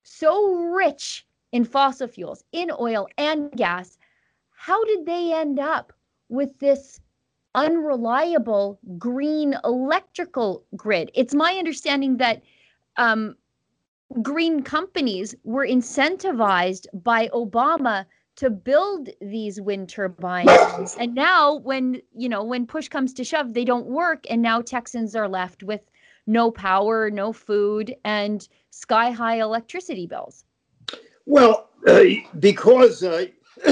so 0.03 0.53
rich 0.73 1.25
in 1.53 1.65
fossil 1.65 2.09
fuels, 2.09 2.43
in 2.51 2.73
oil 2.81 3.07
and 3.17 3.53
gas, 3.53 3.97
how 4.51 4.85
did 4.87 5.07
they 5.07 5.33
end 5.33 5.61
up 5.61 5.93
with 6.29 6.59
this 6.59 7.01
unreliable 7.55 8.79
green 8.99 9.57
electrical 9.65 10.65
grid? 10.77 11.11
It's 11.15 11.35
my 11.35 11.55
understanding 11.55 12.17
that 12.19 12.43
um, 12.97 13.37
green 14.23 14.63
companies 14.63 15.35
were 15.45 15.67
incentivized 15.67 16.87
by 16.93 17.29
Obama 17.29 18.07
to 18.37 18.51
build 18.51 19.11
these 19.21 19.61
wind 19.61 19.89
turbines. 19.89 20.97
and 20.99 21.15
now 21.15 21.57
when, 21.57 22.01
you 22.17 22.29
know, 22.29 22.43
when 22.43 22.67
push 22.67 22.89
comes 22.89 23.13
to 23.15 23.25
shove, 23.25 23.55
they 23.55 23.65
don't 23.65 23.87
work 23.87 24.25
and 24.31 24.41
now 24.41 24.61
Texans 24.61 25.15
are 25.15 25.29
left 25.29 25.63
with 25.63 25.83
no 26.27 26.51
power, 26.51 27.11
no 27.11 27.33
food 27.33 27.95
and 28.05 28.49
sky 28.71 29.11
high 29.11 29.41
electricity 29.41 30.07
bills. 30.07 30.45
Well, 31.27 31.69
uh, 31.87 32.05
because 32.39 33.03
uh, 33.03 33.27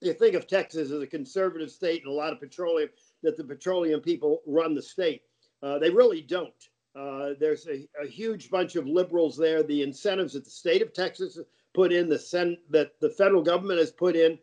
you, 0.00 0.12
think 0.12 0.34
of 0.34 0.46
Texas 0.46 0.90
as 0.90 1.02
a 1.02 1.06
conservative 1.06 1.70
state 1.70 2.02
and 2.02 2.12
a 2.12 2.14
lot 2.14 2.32
of 2.32 2.40
petroleum 2.40 2.88
that 3.22 3.36
the 3.36 3.44
petroleum 3.44 4.00
people 4.00 4.42
run 4.46 4.74
the 4.74 4.82
state. 4.82 5.22
Uh, 5.62 5.78
they 5.78 5.90
really 5.90 6.22
don't. 6.22 6.68
Uh, 6.96 7.30
there's 7.38 7.66
a, 7.68 7.86
a, 8.02 8.06
huge 8.06 8.50
bunch 8.50 8.74
of 8.74 8.86
liberals 8.86 9.36
there. 9.36 9.62
The 9.62 9.82
incentives 9.82 10.32
that 10.32 10.44
the 10.44 10.50
state 10.50 10.82
of 10.82 10.92
Texas 10.92 11.38
put 11.72 11.92
in, 11.92 12.08
the 12.08 12.18
sen- 12.18 12.58
that 12.70 12.98
the 13.00 13.10
federal 13.10 13.42
government 13.42 13.78
has 13.78 13.92
put 13.92 14.16
in, 14.16 14.38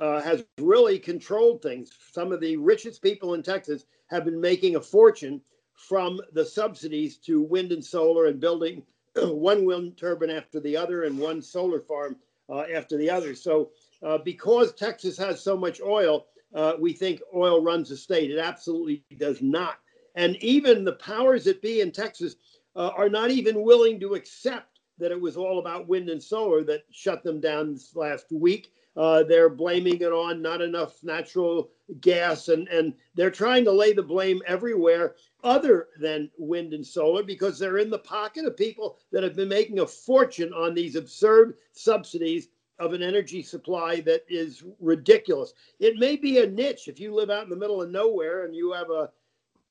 uh, 0.00 0.20
has 0.20 0.44
really 0.58 0.98
controlled 0.98 1.62
things. 1.62 1.90
Some 2.10 2.32
of 2.32 2.40
the 2.40 2.56
richest 2.56 3.02
people 3.02 3.34
in 3.34 3.42
Texas 3.42 3.84
have 4.10 4.24
been 4.24 4.40
making 4.40 4.76
a 4.76 4.80
fortune 4.80 5.40
from 5.74 6.20
the 6.32 6.44
subsidies 6.44 7.18
to 7.18 7.42
wind 7.42 7.72
and 7.72 7.84
solar 7.84 8.26
and 8.26 8.40
building 8.40 8.82
one 9.16 9.64
wind 9.64 9.96
turbine 9.96 10.30
after 10.30 10.60
the 10.60 10.76
other 10.76 11.04
and 11.04 11.18
one 11.18 11.42
solar 11.42 11.80
farm 11.80 12.16
uh, 12.48 12.64
after 12.74 12.96
the 12.96 13.10
other. 13.10 13.34
So, 13.34 13.70
uh, 14.02 14.18
because 14.18 14.74
Texas 14.74 15.16
has 15.16 15.42
so 15.42 15.56
much 15.56 15.80
oil, 15.80 16.26
uh, 16.54 16.74
we 16.78 16.92
think 16.92 17.20
oil 17.34 17.62
runs 17.62 17.88
the 17.88 17.96
state. 17.96 18.30
It 18.30 18.38
absolutely 18.38 19.04
does 19.18 19.40
not. 19.40 19.76
And 20.14 20.36
even 20.36 20.84
the 20.84 20.94
powers 20.94 21.44
that 21.44 21.62
be 21.62 21.80
in 21.80 21.92
Texas 21.92 22.36
uh, 22.76 22.90
are 22.96 23.08
not 23.08 23.30
even 23.30 23.62
willing 23.62 23.98
to 24.00 24.14
accept 24.14 24.80
that 24.98 25.10
it 25.10 25.20
was 25.20 25.36
all 25.36 25.58
about 25.58 25.88
wind 25.88 26.10
and 26.10 26.22
solar 26.22 26.62
that 26.64 26.84
shut 26.90 27.22
them 27.22 27.40
down 27.40 27.72
this 27.72 27.96
last 27.96 28.26
week. 28.30 28.72
Uh, 28.94 29.22
they're 29.22 29.48
blaming 29.48 29.98
it 30.00 30.12
on 30.12 30.42
not 30.42 30.60
enough 30.60 31.02
natural 31.02 31.70
gas, 32.02 32.48
and, 32.48 32.68
and 32.68 32.92
they're 33.14 33.30
trying 33.30 33.64
to 33.64 33.72
lay 33.72 33.94
the 33.94 34.02
blame 34.02 34.42
everywhere 34.46 35.14
other 35.42 35.88
than 35.98 36.30
wind 36.36 36.74
and 36.74 36.86
solar 36.86 37.22
because 37.22 37.58
they're 37.58 37.78
in 37.78 37.88
the 37.88 37.98
pocket 37.98 38.44
of 38.44 38.54
people 38.54 38.98
that 39.10 39.22
have 39.22 39.34
been 39.34 39.48
making 39.48 39.80
a 39.80 39.86
fortune 39.86 40.52
on 40.52 40.74
these 40.74 40.94
absurd 40.94 41.56
subsidies 41.72 42.48
of 42.82 42.92
an 42.92 43.02
energy 43.02 43.42
supply 43.42 44.00
that 44.00 44.24
is 44.28 44.64
ridiculous. 44.80 45.54
It 45.78 45.96
may 45.96 46.16
be 46.16 46.38
a 46.38 46.46
niche 46.46 46.88
if 46.88 46.98
you 46.98 47.14
live 47.14 47.30
out 47.30 47.44
in 47.44 47.50
the 47.50 47.56
middle 47.56 47.80
of 47.80 47.90
nowhere 47.90 48.44
and 48.44 48.54
you 48.56 48.72
have 48.72 48.90
a 48.90 49.10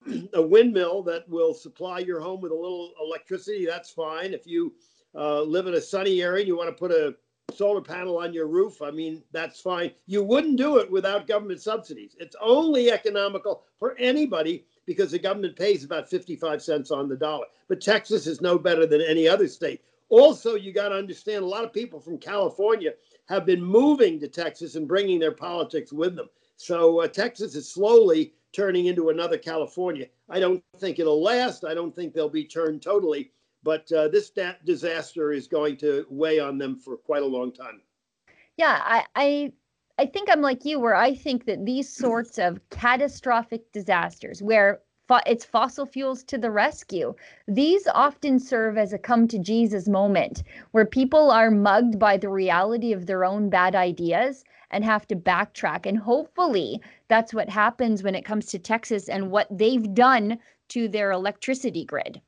a 0.33 0.41
windmill 0.41 1.03
that 1.03 1.27
will 1.29 1.53
supply 1.53 1.99
your 1.99 2.19
home 2.19 2.41
with 2.41 2.51
a 2.51 2.55
little 2.55 2.93
electricity. 3.01 3.65
That's 3.65 3.91
fine. 3.91 4.33
If 4.33 4.47
you 4.47 4.73
uh, 5.13 5.41
live 5.41 5.67
in 5.67 5.75
a 5.75 5.81
sunny 5.81 6.21
area 6.21 6.39
and 6.39 6.47
you 6.47 6.57
want 6.57 6.69
to 6.69 6.79
put 6.79 6.91
a 6.91 7.15
solar 7.53 7.81
panel 7.81 8.17
on 8.17 8.33
your 8.33 8.47
roof, 8.47 8.81
I 8.81 8.89
mean, 8.91 9.21
that's 9.31 9.59
fine. 9.59 9.91
You 10.07 10.23
wouldn't 10.23 10.57
do 10.57 10.77
it 10.77 10.89
without 10.89 11.27
government 11.27 11.61
subsidies. 11.61 12.15
It's 12.19 12.35
only 12.41 12.91
economical 12.91 13.63
for 13.77 13.95
anybody 13.97 14.65
because 14.85 15.11
the 15.11 15.19
government 15.19 15.55
pays 15.55 15.83
about 15.83 16.09
55 16.09 16.63
cents 16.63 16.89
on 16.89 17.07
the 17.07 17.17
dollar. 17.17 17.45
But 17.67 17.81
Texas 17.81 18.25
is 18.25 18.41
no 18.41 18.57
better 18.57 18.87
than 18.87 19.01
any 19.01 19.27
other 19.27 19.47
state. 19.47 19.81
Also, 20.11 20.55
you 20.55 20.71
got 20.71 20.89
to 20.89 20.95
understand 20.95 21.43
a 21.43 21.47
lot 21.47 21.63
of 21.63 21.73
people 21.73 21.99
from 21.99 22.17
California 22.17 22.91
have 23.27 23.45
been 23.45 23.63
moving 23.63 24.19
to 24.19 24.27
Texas 24.27 24.75
and 24.75 24.87
bringing 24.87 25.19
their 25.19 25.31
politics 25.31 25.91
with 25.91 26.15
them. 26.15 26.29
So 26.57 27.01
uh, 27.01 27.07
Texas 27.07 27.55
is 27.55 27.67
slowly 27.67 28.33
turning 28.53 28.85
into 28.85 29.09
another 29.09 29.37
California. 29.37 30.05
I 30.29 30.39
don't 30.39 30.63
think 30.77 30.99
it'll 30.99 31.23
last. 31.23 31.65
I 31.65 31.73
don't 31.73 31.95
think 31.95 32.13
they'll 32.13 32.29
be 32.29 32.45
turned 32.45 32.81
totally 32.81 33.31
but 33.63 33.91
uh, 33.91 34.07
this 34.07 34.29
da- 34.29 34.55
disaster 34.65 35.31
is 35.31 35.47
going 35.47 35.77
to 35.77 36.05
weigh 36.09 36.39
on 36.39 36.57
them 36.57 36.75
for 36.75 36.97
quite 36.97 37.23
a 37.23 37.27
long 37.27 37.51
time. 37.51 37.81
Yeah, 38.57 38.79
I, 38.83 39.05
I 39.15 39.53
I 39.97 40.05
think 40.07 40.29
I'm 40.31 40.41
like 40.41 40.65
you, 40.65 40.79
where 40.79 40.95
I 40.95 41.13
think 41.13 41.45
that 41.45 41.65
these 41.65 41.93
sorts 41.93 42.37
of 42.39 42.59
catastrophic 42.69 43.71
disasters, 43.71 44.41
where 44.41 44.81
it's 45.25 45.43
fossil 45.43 45.85
fuels 45.85 46.23
to 46.23 46.37
the 46.37 46.51
rescue, 46.51 47.13
these 47.47 47.87
often 47.93 48.39
serve 48.39 48.77
as 48.77 48.93
a 48.93 48.97
come 48.97 49.27
to 49.27 49.39
Jesus 49.39 49.87
moment, 49.87 50.43
where 50.71 50.85
people 50.85 51.31
are 51.31 51.51
mugged 51.51 51.99
by 51.99 52.17
the 52.17 52.29
reality 52.29 52.93
of 52.93 53.05
their 53.05 53.25
own 53.25 53.49
bad 53.49 53.75
ideas 53.75 54.43
and 54.71 54.85
have 54.85 55.07
to 55.07 55.15
backtrack. 55.15 55.85
And 55.85 55.97
hopefully, 55.97 56.81
that's 57.07 57.33
what 57.33 57.49
happens 57.49 58.03
when 58.03 58.15
it 58.15 58.25
comes 58.25 58.45
to 58.47 58.59
Texas 58.59 59.09
and 59.09 59.31
what 59.31 59.47
they've 59.51 59.93
done 59.93 60.39
to 60.69 60.87
their 60.87 61.11
electricity 61.11 61.83
grid. 61.83 62.21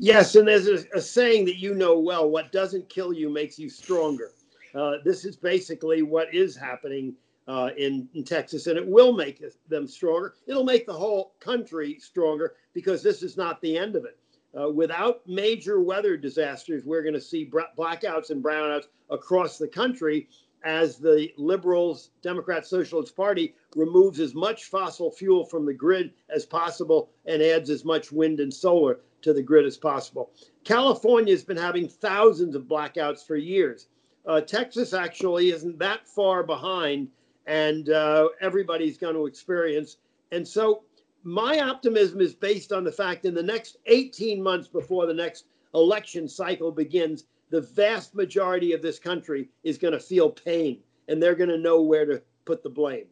Yes, 0.00 0.34
and 0.34 0.46
there's 0.46 0.68
a, 0.68 0.84
a, 0.94 1.00
saying 1.00 1.44
that 1.46 1.56
you 1.56 1.74
know 1.74 1.98
well 1.98 2.30
what 2.30 2.52
doesn't 2.52 2.88
kill 2.88 3.12
you 3.12 3.28
makes 3.28 3.58
you 3.58 3.68
stronger. 3.68 4.30
Uh, 4.74 4.96
this 5.04 5.24
is 5.24 5.36
basically 5.36 6.02
what 6.02 6.32
is 6.32 6.56
happening 6.56 7.14
uh, 7.48 7.70
in, 7.78 8.08
in, 8.14 8.22
Texas, 8.22 8.66
and 8.66 8.76
it 8.76 8.86
will 8.86 9.12
make 9.12 9.42
them 9.68 9.88
stronger. 9.88 10.34
It'll 10.46 10.64
make 10.64 10.86
the 10.86 10.92
whole 10.92 11.32
country 11.40 11.98
stronger 11.98 12.54
because 12.74 13.02
this 13.02 13.22
is 13.22 13.36
not 13.36 13.60
the 13.62 13.76
end 13.76 13.96
of 13.96 14.04
it. 14.04 14.18
Uh, 14.58 14.70
without 14.70 15.26
major 15.26 15.80
weather 15.80 16.16
disasters, 16.16 16.84
we're 16.84 17.02
going 17.02 17.14
to 17.14 17.20
see 17.20 17.50
blackouts 17.76 18.30
and 18.30 18.44
brownouts 18.44 18.84
across 19.10 19.58
the 19.58 19.68
country 19.68 20.28
as 20.64 20.98
the 20.98 21.30
Liberals, 21.36 22.10
Democrat 22.22 22.66
Socialist 22.66 23.16
Party 23.16 23.54
removes 23.76 24.20
as 24.20 24.34
much 24.34 24.64
fossil 24.64 25.10
fuel 25.10 25.44
from 25.44 25.64
the 25.64 25.72
grid 25.72 26.12
as 26.28 26.44
possible 26.44 27.10
and 27.26 27.40
adds 27.40 27.70
as 27.70 27.84
much 27.84 28.10
wind 28.10 28.40
and 28.40 28.52
solar 28.52 29.00
to 29.22 29.32
the 29.32 29.42
grid 29.42 29.64
as 29.64 29.76
possible. 29.76 30.32
California 30.64 31.32
has 31.32 31.44
been 31.44 31.56
having 31.56 31.88
thousands 31.88 32.54
of 32.54 32.64
blackouts 32.64 33.26
for 33.26 33.36
years. 33.36 33.86
Uh, 34.26 34.40
Texas 34.40 34.92
actually 34.92 35.50
isn't 35.50 35.78
that 35.78 36.06
far 36.06 36.42
behind, 36.42 37.08
and 37.48 37.88
uh, 37.88 38.28
everybody's 38.40 38.98
going 38.98 39.14
to 39.14 39.26
experience. 39.26 39.96
And 40.30 40.46
so, 40.46 40.84
my 41.24 41.58
optimism 41.58 42.20
is 42.20 42.34
based 42.34 42.72
on 42.72 42.84
the 42.84 42.92
fact 42.92 43.24
in 43.24 43.34
the 43.34 43.42
next 43.42 43.78
18 43.86 44.40
months 44.40 44.68
before 44.68 45.06
the 45.06 45.14
next 45.14 45.46
election 45.74 46.28
cycle 46.28 46.70
begins, 46.70 47.24
the 47.50 47.62
vast 47.62 48.14
majority 48.14 48.72
of 48.72 48.82
this 48.82 48.98
country 48.98 49.48
is 49.64 49.78
going 49.78 49.92
to 49.92 49.98
feel 49.98 50.30
pain 50.30 50.78
and 51.08 51.20
they're 51.20 51.34
going 51.34 51.50
to 51.50 51.58
know 51.58 51.82
where 51.82 52.06
to 52.06 52.22
put 52.44 52.62
the 52.62 52.70
blame. 52.70 53.06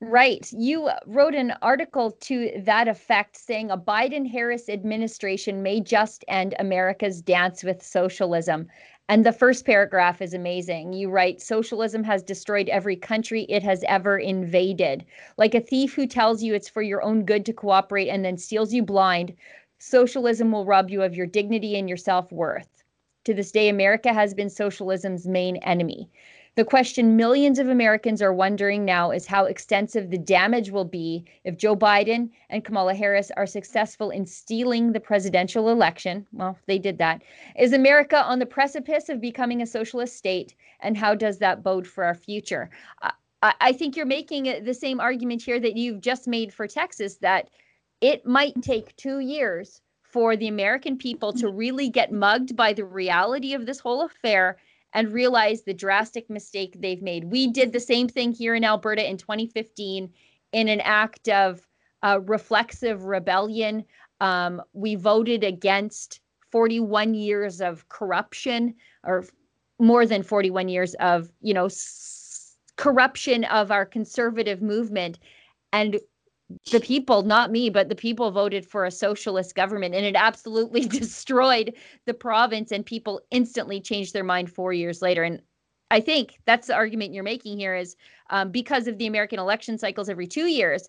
Right. 0.00 0.50
You 0.52 0.90
wrote 1.06 1.34
an 1.34 1.54
article 1.62 2.10
to 2.12 2.50
that 2.64 2.86
effect 2.88 3.36
saying 3.36 3.70
a 3.70 3.78
Biden 3.78 4.26
Harris 4.30 4.68
administration 4.68 5.62
may 5.62 5.80
just 5.80 6.24
end 6.28 6.54
America's 6.58 7.22
dance 7.22 7.62
with 7.64 7.82
socialism. 7.82 8.68
And 9.08 9.24
the 9.24 9.32
first 9.32 9.64
paragraph 9.64 10.20
is 10.20 10.34
amazing. 10.34 10.92
You 10.92 11.08
write 11.10 11.40
Socialism 11.40 12.04
has 12.04 12.22
destroyed 12.22 12.68
every 12.68 12.96
country 12.96 13.44
it 13.48 13.62
has 13.62 13.84
ever 13.88 14.18
invaded. 14.18 15.04
Like 15.38 15.54
a 15.54 15.60
thief 15.60 15.94
who 15.94 16.06
tells 16.06 16.42
you 16.42 16.52
it's 16.54 16.68
for 16.68 16.82
your 16.82 17.02
own 17.02 17.24
good 17.24 17.46
to 17.46 17.52
cooperate 17.54 18.08
and 18.10 18.22
then 18.24 18.36
steals 18.36 18.74
you 18.74 18.82
blind, 18.82 19.34
socialism 19.78 20.52
will 20.52 20.66
rob 20.66 20.90
you 20.90 21.02
of 21.02 21.14
your 21.14 21.26
dignity 21.26 21.78
and 21.78 21.88
your 21.88 21.96
self 21.98 22.30
worth. 22.32 22.82
To 23.24 23.32
this 23.34 23.50
day, 23.52 23.68
America 23.68 24.12
has 24.12 24.34
been 24.34 24.50
socialism's 24.50 25.26
main 25.26 25.56
enemy. 25.58 26.10
The 26.56 26.64
question 26.64 27.16
millions 27.16 27.58
of 27.58 27.68
Americans 27.68 28.22
are 28.22 28.32
wondering 28.32 28.86
now 28.86 29.10
is 29.10 29.26
how 29.26 29.44
extensive 29.44 30.10
the 30.10 30.16
damage 30.16 30.70
will 30.70 30.86
be 30.86 31.26
if 31.44 31.58
Joe 31.58 31.76
Biden 31.76 32.30
and 32.48 32.64
Kamala 32.64 32.94
Harris 32.94 33.30
are 33.36 33.46
successful 33.46 34.08
in 34.08 34.24
stealing 34.24 34.92
the 34.92 35.00
presidential 35.00 35.68
election. 35.68 36.26
Well, 36.32 36.58
they 36.64 36.78
did 36.78 36.96
that. 36.96 37.22
Is 37.58 37.74
America 37.74 38.24
on 38.24 38.38
the 38.38 38.46
precipice 38.46 39.10
of 39.10 39.20
becoming 39.20 39.60
a 39.60 39.66
socialist 39.66 40.16
state? 40.16 40.54
And 40.80 40.96
how 40.96 41.14
does 41.14 41.36
that 41.40 41.62
bode 41.62 41.86
for 41.86 42.04
our 42.04 42.14
future? 42.14 42.70
I, 43.02 43.52
I 43.60 43.72
think 43.74 43.94
you're 43.94 44.06
making 44.06 44.64
the 44.64 44.72
same 44.72 44.98
argument 44.98 45.42
here 45.42 45.60
that 45.60 45.76
you've 45.76 46.00
just 46.00 46.26
made 46.26 46.54
for 46.54 46.66
Texas 46.66 47.16
that 47.16 47.50
it 48.00 48.24
might 48.24 48.62
take 48.62 48.96
two 48.96 49.18
years 49.18 49.82
for 50.02 50.36
the 50.36 50.48
American 50.48 50.96
people 50.96 51.34
to 51.34 51.50
really 51.50 51.90
get 51.90 52.12
mugged 52.12 52.56
by 52.56 52.72
the 52.72 52.86
reality 52.86 53.52
of 53.52 53.66
this 53.66 53.78
whole 53.78 54.06
affair 54.06 54.56
and 54.96 55.12
realize 55.12 55.62
the 55.62 55.74
drastic 55.74 56.28
mistake 56.30 56.74
they've 56.80 57.02
made. 57.02 57.24
We 57.24 57.48
did 57.48 57.74
the 57.74 57.78
same 57.78 58.08
thing 58.08 58.32
here 58.32 58.54
in 58.54 58.64
Alberta 58.64 59.08
in 59.08 59.18
2015 59.18 60.10
in 60.52 60.68
an 60.68 60.80
act 60.80 61.28
of 61.28 61.68
uh, 62.02 62.20
reflexive 62.24 63.04
rebellion. 63.04 63.84
Um, 64.22 64.62
we 64.72 64.94
voted 64.94 65.44
against 65.44 66.20
41 66.50 67.12
years 67.12 67.60
of 67.60 67.86
corruption, 67.90 68.74
or 69.04 69.26
more 69.78 70.06
than 70.06 70.22
41 70.22 70.70
years 70.70 70.94
of, 70.94 71.30
you 71.42 71.52
know, 71.52 71.66
s- 71.66 72.56
corruption 72.76 73.44
of 73.44 73.70
our 73.70 73.84
conservative 73.84 74.62
movement. 74.62 75.18
And 75.74 76.00
the 76.70 76.80
people, 76.80 77.22
not 77.22 77.50
me, 77.50 77.70
but 77.70 77.88
the 77.88 77.94
people 77.94 78.30
voted 78.30 78.66
for 78.66 78.84
a 78.84 78.90
socialist 78.90 79.54
government 79.54 79.94
and 79.94 80.06
it 80.06 80.14
absolutely 80.16 80.80
destroyed 80.86 81.74
the 82.04 82.14
province 82.14 82.72
and 82.72 82.86
people 82.86 83.20
instantly 83.30 83.80
changed 83.80 84.12
their 84.12 84.24
mind 84.24 84.50
four 84.50 84.72
years 84.72 85.02
later. 85.02 85.22
And 85.22 85.42
I 85.90 86.00
think 86.00 86.38
that's 86.46 86.68
the 86.68 86.74
argument 86.74 87.14
you're 87.14 87.24
making 87.24 87.58
here 87.58 87.74
is 87.74 87.96
um, 88.30 88.50
because 88.50 88.86
of 88.86 88.98
the 88.98 89.06
American 89.06 89.38
election 89.38 89.78
cycles 89.78 90.08
every 90.08 90.26
two 90.26 90.46
years, 90.46 90.88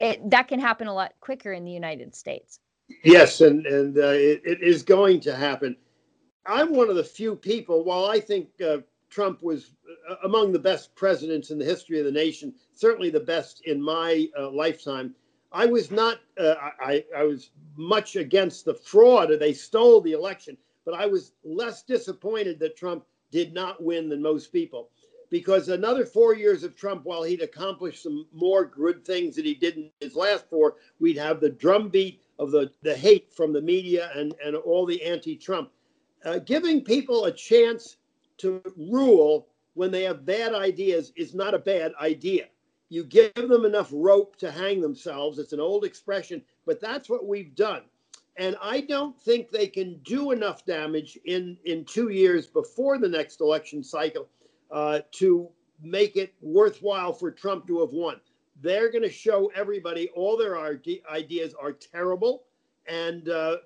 it, 0.00 0.30
that 0.30 0.48
can 0.48 0.60
happen 0.60 0.88
a 0.88 0.94
lot 0.94 1.12
quicker 1.20 1.52
in 1.52 1.64
the 1.64 1.72
United 1.72 2.14
States. 2.14 2.60
Yes, 3.02 3.40
and, 3.40 3.66
and 3.66 3.98
uh, 3.98 4.08
it, 4.08 4.42
it 4.44 4.62
is 4.62 4.82
going 4.82 5.20
to 5.20 5.34
happen. 5.34 5.76
I'm 6.46 6.72
one 6.72 6.88
of 6.88 6.96
the 6.96 7.02
few 7.02 7.34
people, 7.34 7.82
while 7.82 8.06
I 8.06 8.20
think 8.20 8.48
uh, 8.64 8.78
Trump 9.10 9.42
was 9.42 9.72
uh, 10.08 10.16
among 10.24 10.52
the 10.52 10.58
best 10.58 10.94
presidents 10.94 11.50
in 11.50 11.58
the 11.58 11.64
history 11.64 11.98
of 11.98 12.04
the 12.04 12.12
nation, 12.12 12.54
certainly 12.72 13.10
the 13.10 13.20
best 13.20 13.62
in 13.66 13.80
my 13.80 14.28
uh, 14.38 14.50
lifetime. 14.50 15.14
I 15.52 15.66
was 15.66 15.90
not, 15.90 16.20
uh, 16.38 16.54
I, 16.80 17.04
I 17.16 17.24
was 17.24 17.50
much 17.76 18.16
against 18.16 18.64
the 18.64 18.74
fraud, 18.74 19.30
or 19.30 19.36
they 19.36 19.52
stole 19.52 20.00
the 20.00 20.12
election, 20.12 20.56
but 20.84 20.94
I 20.94 21.06
was 21.06 21.32
less 21.44 21.82
disappointed 21.82 22.58
that 22.60 22.76
Trump 22.76 23.04
did 23.30 23.54
not 23.54 23.82
win 23.82 24.08
than 24.08 24.22
most 24.22 24.52
people. 24.52 24.90
Because 25.28 25.68
another 25.68 26.06
four 26.06 26.34
years 26.34 26.62
of 26.62 26.76
Trump, 26.76 27.04
while 27.04 27.22
he'd 27.22 27.42
accomplished 27.42 28.02
some 28.02 28.26
more 28.32 28.64
good 28.64 29.04
things 29.04 29.34
that 29.34 29.44
he 29.44 29.54
did 29.54 29.76
in 29.76 29.90
his 30.00 30.14
last 30.14 30.48
four, 30.48 30.76
we'd 31.00 31.16
have 31.16 31.40
the 31.40 31.50
drumbeat 31.50 32.22
of 32.38 32.50
the, 32.52 32.70
the 32.82 32.94
hate 32.94 33.32
from 33.32 33.52
the 33.52 33.60
media 33.60 34.10
and, 34.14 34.34
and 34.44 34.54
all 34.54 34.86
the 34.86 35.02
anti 35.02 35.36
Trump. 35.36 35.70
Uh, 36.24 36.38
giving 36.38 36.82
people 36.82 37.24
a 37.24 37.32
chance 37.32 37.96
to 38.38 38.62
rule 38.76 39.48
when 39.74 39.90
they 39.90 40.02
have 40.04 40.24
bad 40.24 40.54
ideas 40.54 41.12
is 41.16 41.34
not 41.34 41.54
a 41.54 41.58
bad 41.58 41.92
idea. 42.00 42.46
You 42.88 43.04
give 43.04 43.34
them 43.34 43.64
enough 43.64 43.90
rope 43.92 44.36
to 44.36 44.50
hang 44.50 44.80
themselves. 44.80 45.38
It's 45.38 45.52
an 45.52 45.60
old 45.60 45.84
expression, 45.84 46.42
but 46.64 46.80
that's 46.80 47.08
what 47.08 47.26
we've 47.26 47.54
done. 47.54 47.82
And 48.38 48.56
I 48.62 48.82
don't 48.82 49.18
think 49.18 49.50
they 49.50 49.66
can 49.66 49.98
do 50.04 50.30
enough 50.30 50.64
damage 50.64 51.18
in, 51.24 51.56
in 51.64 51.84
two 51.84 52.10
years 52.10 52.46
before 52.46 52.98
the 52.98 53.08
next 53.08 53.40
election 53.40 53.82
cycle 53.82 54.28
uh, 54.70 55.00
to 55.12 55.48
make 55.82 56.16
it 56.16 56.34
worthwhile 56.40 57.12
for 57.12 57.30
Trump 57.30 57.66
to 57.66 57.80
have 57.80 57.92
won. 57.92 58.20
They're 58.60 58.90
going 58.90 59.02
to 59.02 59.10
show 59.10 59.50
everybody 59.54 60.08
all 60.14 60.36
their 60.36 60.58
ideas 61.10 61.54
are 61.60 61.72
terrible 61.72 62.44
and 62.88 63.28
uh, 63.28 63.56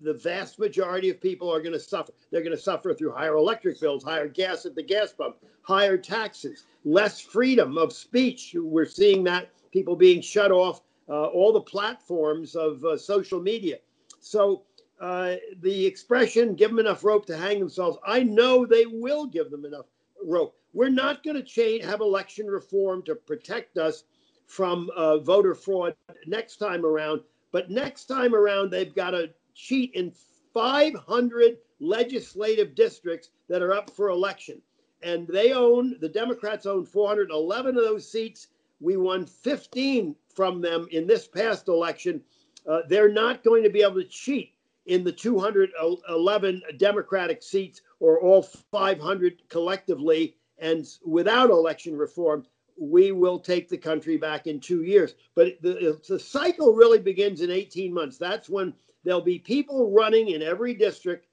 the 0.00 0.14
vast 0.14 0.58
majority 0.58 1.10
of 1.10 1.20
people 1.20 1.52
are 1.52 1.60
going 1.60 1.72
to 1.72 1.80
suffer. 1.80 2.12
They're 2.30 2.42
going 2.42 2.56
to 2.56 2.62
suffer 2.62 2.94
through 2.94 3.12
higher 3.12 3.36
electric 3.36 3.80
bills, 3.80 4.04
higher 4.04 4.28
gas 4.28 4.64
at 4.66 4.74
the 4.74 4.82
gas 4.82 5.12
pump, 5.12 5.36
higher 5.62 5.96
taxes, 5.96 6.66
less 6.84 7.20
freedom 7.20 7.78
of 7.78 7.92
speech. 7.92 8.54
We're 8.58 8.86
seeing 8.86 9.24
that 9.24 9.50
people 9.72 9.96
being 9.96 10.20
shut 10.20 10.50
off 10.50 10.82
uh, 11.08 11.26
all 11.26 11.52
the 11.52 11.60
platforms 11.60 12.54
of 12.54 12.84
uh, 12.84 12.96
social 12.96 13.40
media. 13.40 13.78
So 14.20 14.62
uh, 15.00 15.36
the 15.62 15.86
expression 15.86 16.54
"give 16.54 16.70
them 16.70 16.78
enough 16.78 17.04
rope 17.04 17.26
to 17.26 17.36
hang 17.36 17.58
themselves," 17.58 17.98
I 18.06 18.22
know 18.22 18.66
they 18.66 18.86
will 18.86 19.26
give 19.26 19.50
them 19.50 19.64
enough 19.64 19.86
rope. 20.24 20.56
We're 20.74 20.90
not 20.90 21.22
going 21.22 21.36
to 21.36 21.42
change 21.42 21.84
have 21.84 22.00
election 22.00 22.46
reform 22.46 23.02
to 23.02 23.14
protect 23.14 23.78
us 23.78 24.04
from 24.46 24.90
uh, 24.96 25.18
voter 25.18 25.54
fraud 25.54 25.94
next 26.26 26.56
time 26.56 26.84
around. 26.84 27.22
But 27.52 27.70
next 27.70 28.06
time 28.06 28.34
around, 28.34 28.70
they've 28.70 28.94
got 28.94 29.10
to 29.12 29.30
cheat 29.58 29.92
in 29.94 30.12
500 30.54 31.58
legislative 31.80 32.74
districts 32.74 33.30
that 33.48 33.60
are 33.60 33.74
up 33.74 33.90
for 33.90 34.08
election. 34.08 34.62
And 35.02 35.26
they 35.26 35.52
own, 35.52 35.96
the 36.00 36.08
Democrats 36.08 36.64
own 36.64 36.86
411 36.86 37.76
of 37.76 37.82
those 37.82 38.10
seats. 38.10 38.48
We 38.80 38.96
won 38.96 39.26
15 39.26 40.14
from 40.34 40.60
them 40.60 40.88
in 40.92 41.06
this 41.06 41.26
past 41.26 41.68
election. 41.68 42.22
Uh, 42.66 42.80
they're 42.88 43.12
not 43.12 43.44
going 43.44 43.62
to 43.64 43.70
be 43.70 43.82
able 43.82 43.96
to 43.96 44.04
cheat 44.04 44.54
in 44.86 45.04
the 45.04 45.12
211 45.12 46.62
Democratic 46.78 47.42
seats 47.42 47.82
or 48.00 48.20
all 48.20 48.42
500 48.42 49.48
collectively. 49.48 50.36
And 50.58 50.86
without 51.04 51.50
election 51.50 51.96
reform, 51.96 52.46
we 52.80 53.12
will 53.12 53.38
take 53.38 53.68
the 53.68 53.76
country 53.76 54.16
back 54.16 54.46
in 54.46 54.60
two 54.60 54.82
years. 54.82 55.14
But 55.34 55.60
the, 55.62 56.00
the 56.08 56.18
cycle 56.18 56.74
really 56.74 57.00
begins 57.00 57.40
in 57.40 57.50
18 57.50 57.92
months. 57.92 58.18
That's 58.18 58.48
when 58.48 58.72
There'll 59.04 59.20
be 59.20 59.38
people 59.38 59.90
running 59.90 60.30
in 60.30 60.42
every 60.42 60.74
district 60.74 61.26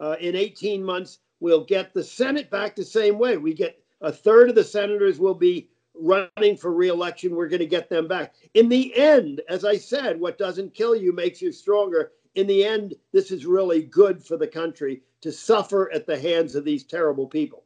uh, 0.00 0.16
in 0.20 0.36
18 0.36 0.84
months. 0.84 1.18
We'll 1.40 1.64
get 1.64 1.92
the 1.92 2.04
Senate 2.04 2.50
back 2.50 2.76
the 2.76 2.84
same 2.84 3.18
way. 3.18 3.36
We 3.36 3.54
get 3.54 3.82
a 4.00 4.12
third 4.12 4.48
of 4.48 4.54
the 4.54 4.64
senators 4.64 5.18
will 5.18 5.34
be 5.34 5.70
running 5.94 6.56
for 6.56 6.72
reelection. 6.72 7.34
We're 7.34 7.48
going 7.48 7.60
to 7.60 7.66
get 7.66 7.88
them 7.88 8.08
back. 8.08 8.34
In 8.54 8.68
the 8.68 8.96
end, 8.96 9.40
as 9.48 9.64
I 9.64 9.76
said, 9.76 10.18
what 10.18 10.38
doesn't 10.38 10.74
kill 10.74 10.96
you 10.96 11.12
makes 11.12 11.42
you 11.42 11.52
stronger. 11.52 12.12
In 12.34 12.46
the 12.46 12.64
end, 12.64 12.94
this 13.12 13.30
is 13.30 13.46
really 13.46 13.82
good 13.82 14.24
for 14.24 14.36
the 14.36 14.46
country 14.46 15.02
to 15.20 15.30
suffer 15.30 15.92
at 15.92 16.06
the 16.06 16.18
hands 16.18 16.54
of 16.54 16.64
these 16.64 16.84
terrible 16.84 17.26
people. 17.26 17.61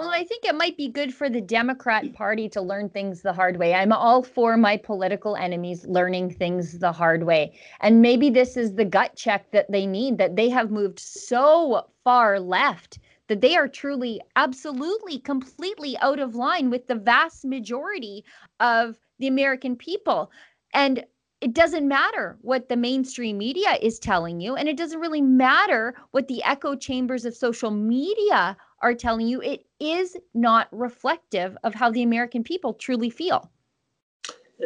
Well, 0.00 0.08
I 0.08 0.24
think 0.24 0.46
it 0.46 0.54
might 0.54 0.78
be 0.78 0.88
good 0.88 1.12
for 1.12 1.28
the 1.28 1.42
Democrat 1.42 2.04
mm. 2.04 2.14
Party 2.14 2.48
to 2.48 2.62
learn 2.62 2.88
things 2.88 3.20
the 3.20 3.34
hard 3.34 3.58
way. 3.58 3.74
I'm 3.74 3.92
all 3.92 4.22
for 4.22 4.56
my 4.56 4.78
political 4.78 5.36
enemies 5.36 5.84
learning 5.86 6.30
things 6.30 6.78
the 6.78 6.90
hard 6.90 7.24
way. 7.24 7.52
And 7.82 8.00
maybe 8.00 8.30
this 8.30 8.56
is 8.56 8.74
the 8.74 8.86
gut 8.86 9.14
check 9.14 9.50
that 9.50 9.70
they 9.70 9.84
need, 9.84 10.16
that 10.16 10.36
they 10.36 10.48
have 10.48 10.70
moved 10.70 10.98
so 11.00 11.86
far 12.02 12.40
left 12.40 12.98
that 13.28 13.42
they 13.42 13.58
are 13.58 13.68
truly, 13.68 14.22
absolutely, 14.36 15.18
completely 15.18 15.98
out 15.98 16.18
of 16.18 16.34
line 16.34 16.70
with 16.70 16.86
the 16.86 16.94
vast 16.94 17.44
majority 17.44 18.24
of 18.58 18.96
the 19.18 19.26
American 19.26 19.76
people. 19.76 20.30
And 20.72 21.04
it 21.42 21.52
doesn't 21.52 21.86
matter 21.86 22.38
what 22.40 22.70
the 22.70 22.76
mainstream 22.76 23.36
media 23.36 23.76
is 23.82 23.98
telling 23.98 24.40
you, 24.40 24.56
and 24.56 24.66
it 24.66 24.78
doesn't 24.78 25.00
really 25.00 25.22
matter 25.22 25.94
what 26.12 26.26
the 26.26 26.42
echo 26.42 26.74
chambers 26.74 27.26
of 27.26 27.36
social 27.36 27.70
media 27.70 28.56
are 28.82 28.94
telling 28.94 29.26
you. 29.26 29.40
It 29.42 29.66
is 29.78 30.16
not 30.34 30.68
reflective 30.72 31.56
of 31.64 31.74
how 31.74 31.90
the 31.90 32.02
American 32.02 32.42
people 32.42 32.74
truly 32.74 33.10
feel. 33.10 33.50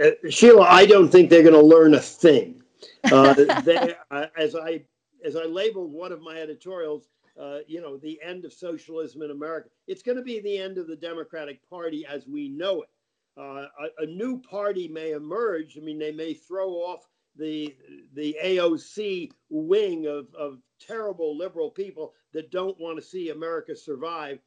Uh, 0.03 0.11
Sheila, 0.29 0.63
I 0.63 0.87
don't 0.87 1.09
think 1.09 1.31
they're 1.31 1.43
going 1.43 1.55
to 1.55 1.61
learn 1.61 1.95
a 1.95 2.01
thing. 2.01 2.61
Uh, 3.13 3.35
they, 3.63 3.95
uh, 4.11 4.27
as 4.37 4.55
I 4.55 4.83
as 5.25 5.37
I 5.37 5.45
labeled 5.45 5.93
one 5.93 6.11
of 6.11 6.23
my 6.23 6.37
editorials, 6.37 7.09
uh, 7.41 7.59
you 7.67 7.81
know, 7.81 7.97
the 7.97 8.21
end 8.23 8.45
of 8.45 8.53
socialism 8.53 9.23
in 9.23 9.31
America. 9.31 9.69
It's 9.87 10.03
going 10.03 10.17
to 10.17 10.23
be 10.23 10.41
the 10.41 10.59
end 10.59 10.79
of 10.79 10.87
the 10.87 10.97
Democratic 10.97 11.69
Party 11.69 12.07
as 12.07 12.27
we 12.27 12.49
know 12.49 12.83
it. 12.83 12.89
Uh, 13.37 13.67
a, 13.81 14.05
a, 14.05 14.07
new 14.07 14.41
party 14.41 14.87
may 14.87 15.11
emerge. 15.11 15.77
I 15.77 15.81
mean, 15.81 15.99
they 15.99 16.13
may 16.13 16.35
throw 16.35 16.71
off 16.71 17.09
the 17.37 17.75
the 18.15 18.37
AOC 18.43 19.31
wing 19.51 20.07
of, 20.07 20.27
of 20.35 20.59
terrible 20.81 21.37
liberal 21.37 21.71
people 21.71 22.15
that 22.33 22.51
don't 22.51 22.79
want 22.79 22.97
to 22.97 23.03
see 23.03 23.31
America 23.31 23.75
survive. 23.75 24.39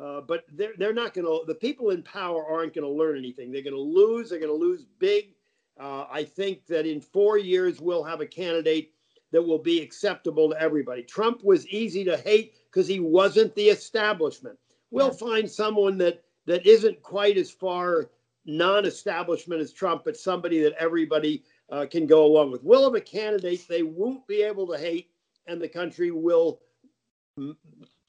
Uh, 0.00 0.20
but 0.20 0.44
they're, 0.52 0.72
they're 0.76 0.92
not 0.92 1.14
going 1.14 1.24
to, 1.24 1.44
the 1.46 1.54
people 1.54 1.90
in 1.90 2.02
power 2.02 2.44
aren't 2.44 2.74
going 2.74 2.84
to 2.84 2.90
learn 2.90 3.16
anything. 3.16 3.52
They're 3.52 3.62
going 3.62 3.74
to 3.74 3.80
lose. 3.80 4.30
They're 4.30 4.40
going 4.40 4.50
to 4.50 4.66
lose 4.66 4.86
big. 4.98 5.34
Uh, 5.78 6.06
I 6.10 6.24
think 6.24 6.66
that 6.66 6.84
in 6.84 7.00
four 7.00 7.38
years, 7.38 7.80
we'll 7.80 8.02
have 8.02 8.20
a 8.20 8.26
candidate 8.26 8.92
that 9.30 9.42
will 9.42 9.58
be 9.58 9.80
acceptable 9.80 10.50
to 10.50 10.60
everybody. 10.60 11.02
Trump 11.02 11.44
was 11.44 11.66
easy 11.68 12.04
to 12.04 12.16
hate 12.16 12.54
because 12.70 12.88
he 12.88 13.00
wasn't 13.00 13.54
the 13.54 13.68
establishment. 13.68 14.58
We'll 14.90 15.10
find 15.10 15.50
someone 15.50 15.98
that 15.98 16.22
that 16.46 16.66
isn't 16.66 17.02
quite 17.02 17.36
as 17.36 17.50
far 17.50 18.10
non-establishment 18.46 19.60
as 19.60 19.72
Trump, 19.72 20.02
but 20.04 20.16
somebody 20.16 20.62
that 20.62 20.74
everybody 20.78 21.42
uh, 21.70 21.86
can 21.90 22.06
go 22.06 22.24
along 22.24 22.50
with. 22.50 22.62
We'll 22.62 22.84
have 22.84 22.94
a 22.94 23.00
candidate 23.00 23.66
they 23.68 23.82
won't 23.82 24.26
be 24.26 24.42
able 24.42 24.66
to 24.68 24.78
hate, 24.78 25.10
and 25.46 25.60
the 25.60 25.68
country 25.68 26.10
will 26.10 26.60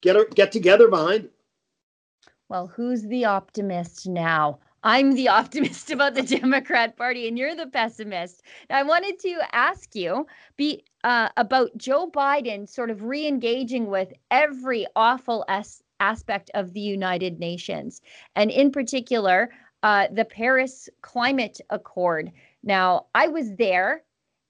get 0.02 0.36
get 0.36 0.52
together 0.52 0.88
behind. 0.88 1.30
Well, 2.48 2.68
who's 2.68 3.04
the 3.04 3.26
optimist 3.26 4.08
now? 4.08 4.60
I'm 4.84 5.15
the 5.15 5.28
optimist 5.39 5.89
about 5.89 6.13
the 6.13 6.22
Democrat 6.22 6.96
Party, 6.96 7.28
and 7.28 7.38
you're 7.38 7.56
the 7.56 7.68
pessimist. 7.68 8.44
Now, 8.70 8.80
I 8.80 8.84
wanted 8.84 9.20
to 9.20 9.39
ask 9.52 9.96
you 9.96 10.28
be 10.58 10.84
uh, 11.04 11.30
about 11.38 11.76
Joe 11.78 12.10
Biden 12.10 12.70
sort 12.70 12.91
of 12.91 13.04
re-engaging 13.04 13.88
with 13.88 14.13
every 14.32 14.86
awful 14.96 15.44
as- 15.48 15.82
aspect 16.00 16.52
of 16.54 16.74
the 16.74 16.82
United 16.82 17.39
Nations, 17.39 18.02
and 18.36 18.52
in 18.52 18.72
particular, 18.72 19.50
uh, 19.82 20.08
the 20.12 20.26
Paris 20.26 20.89
Climate 21.02 21.60
Accord. 21.70 22.32
Now, 22.65 23.06
I 23.13 23.28
was 23.28 23.56
there 23.56 24.04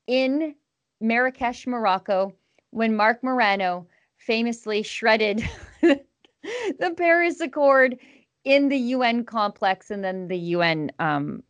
in 0.07 0.55
Marrakesh, 1.01 1.67
Morocco, 1.67 2.33
when 2.71 2.95
Marc 2.95 3.21
Morano 3.23 3.87
famously 4.17 4.81
shredded 4.83 5.47
the 5.81 6.93
Paris 6.97 7.41
Accord 7.41 7.97
in 8.45 8.69
the 8.69 8.77
UN 8.77 9.25
complex, 9.25 9.91
and 9.91 10.03
then 10.03 10.29
the 10.29 10.37
UN 10.37 10.91
um, 10.99 11.43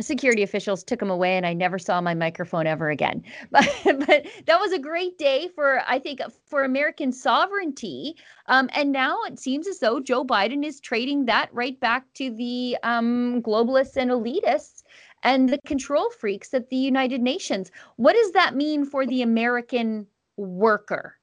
security 0.00 0.42
officials 0.42 0.82
took 0.82 1.00
him 1.00 1.10
away, 1.10 1.36
and 1.36 1.46
I 1.46 1.52
never 1.52 1.78
saw 1.78 2.00
my 2.00 2.14
microphone 2.14 2.66
ever 2.66 2.90
again. 2.90 3.22
But 3.50 3.68
but 3.84 4.26
that 4.46 4.60
was 4.60 4.72
a 4.72 4.78
great 4.78 5.18
day 5.18 5.48
for 5.54 5.82
I 5.86 5.98
think 5.98 6.20
for 6.46 6.64
American 6.64 7.12
sovereignty. 7.12 8.16
Um, 8.46 8.68
and 8.74 8.90
now 8.90 9.22
it 9.24 9.38
seems 9.38 9.68
as 9.68 9.78
though 9.78 10.00
Joe 10.00 10.24
Biden 10.24 10.64
is 10.64 10.80
trading 10.80 11.26
that 11.26 11.50
right 11.52 11.78
back 11.78 12.04
to 12.14 12.30
the 12.34 12.76
um, 12.82 13.42
globalists 13.42 13.96
and 13.96 14.10
elitists 14.10 14.79
and 15.22 15.48
the 15.48 15.58
control 15.66 16.10
freaks 16.10 16.54
at 16.54 16.68
the 16.70 16.76
United 16.76 17.20
Nations. 17.20 17.70
What 17.96 18.14
does 18.14 18.32
that 18.32 18.54
mean 18.54 18.84
for 18.84 19.06
the 19.06 19.22
American 19.22 20.06
worker? 20.36 21.16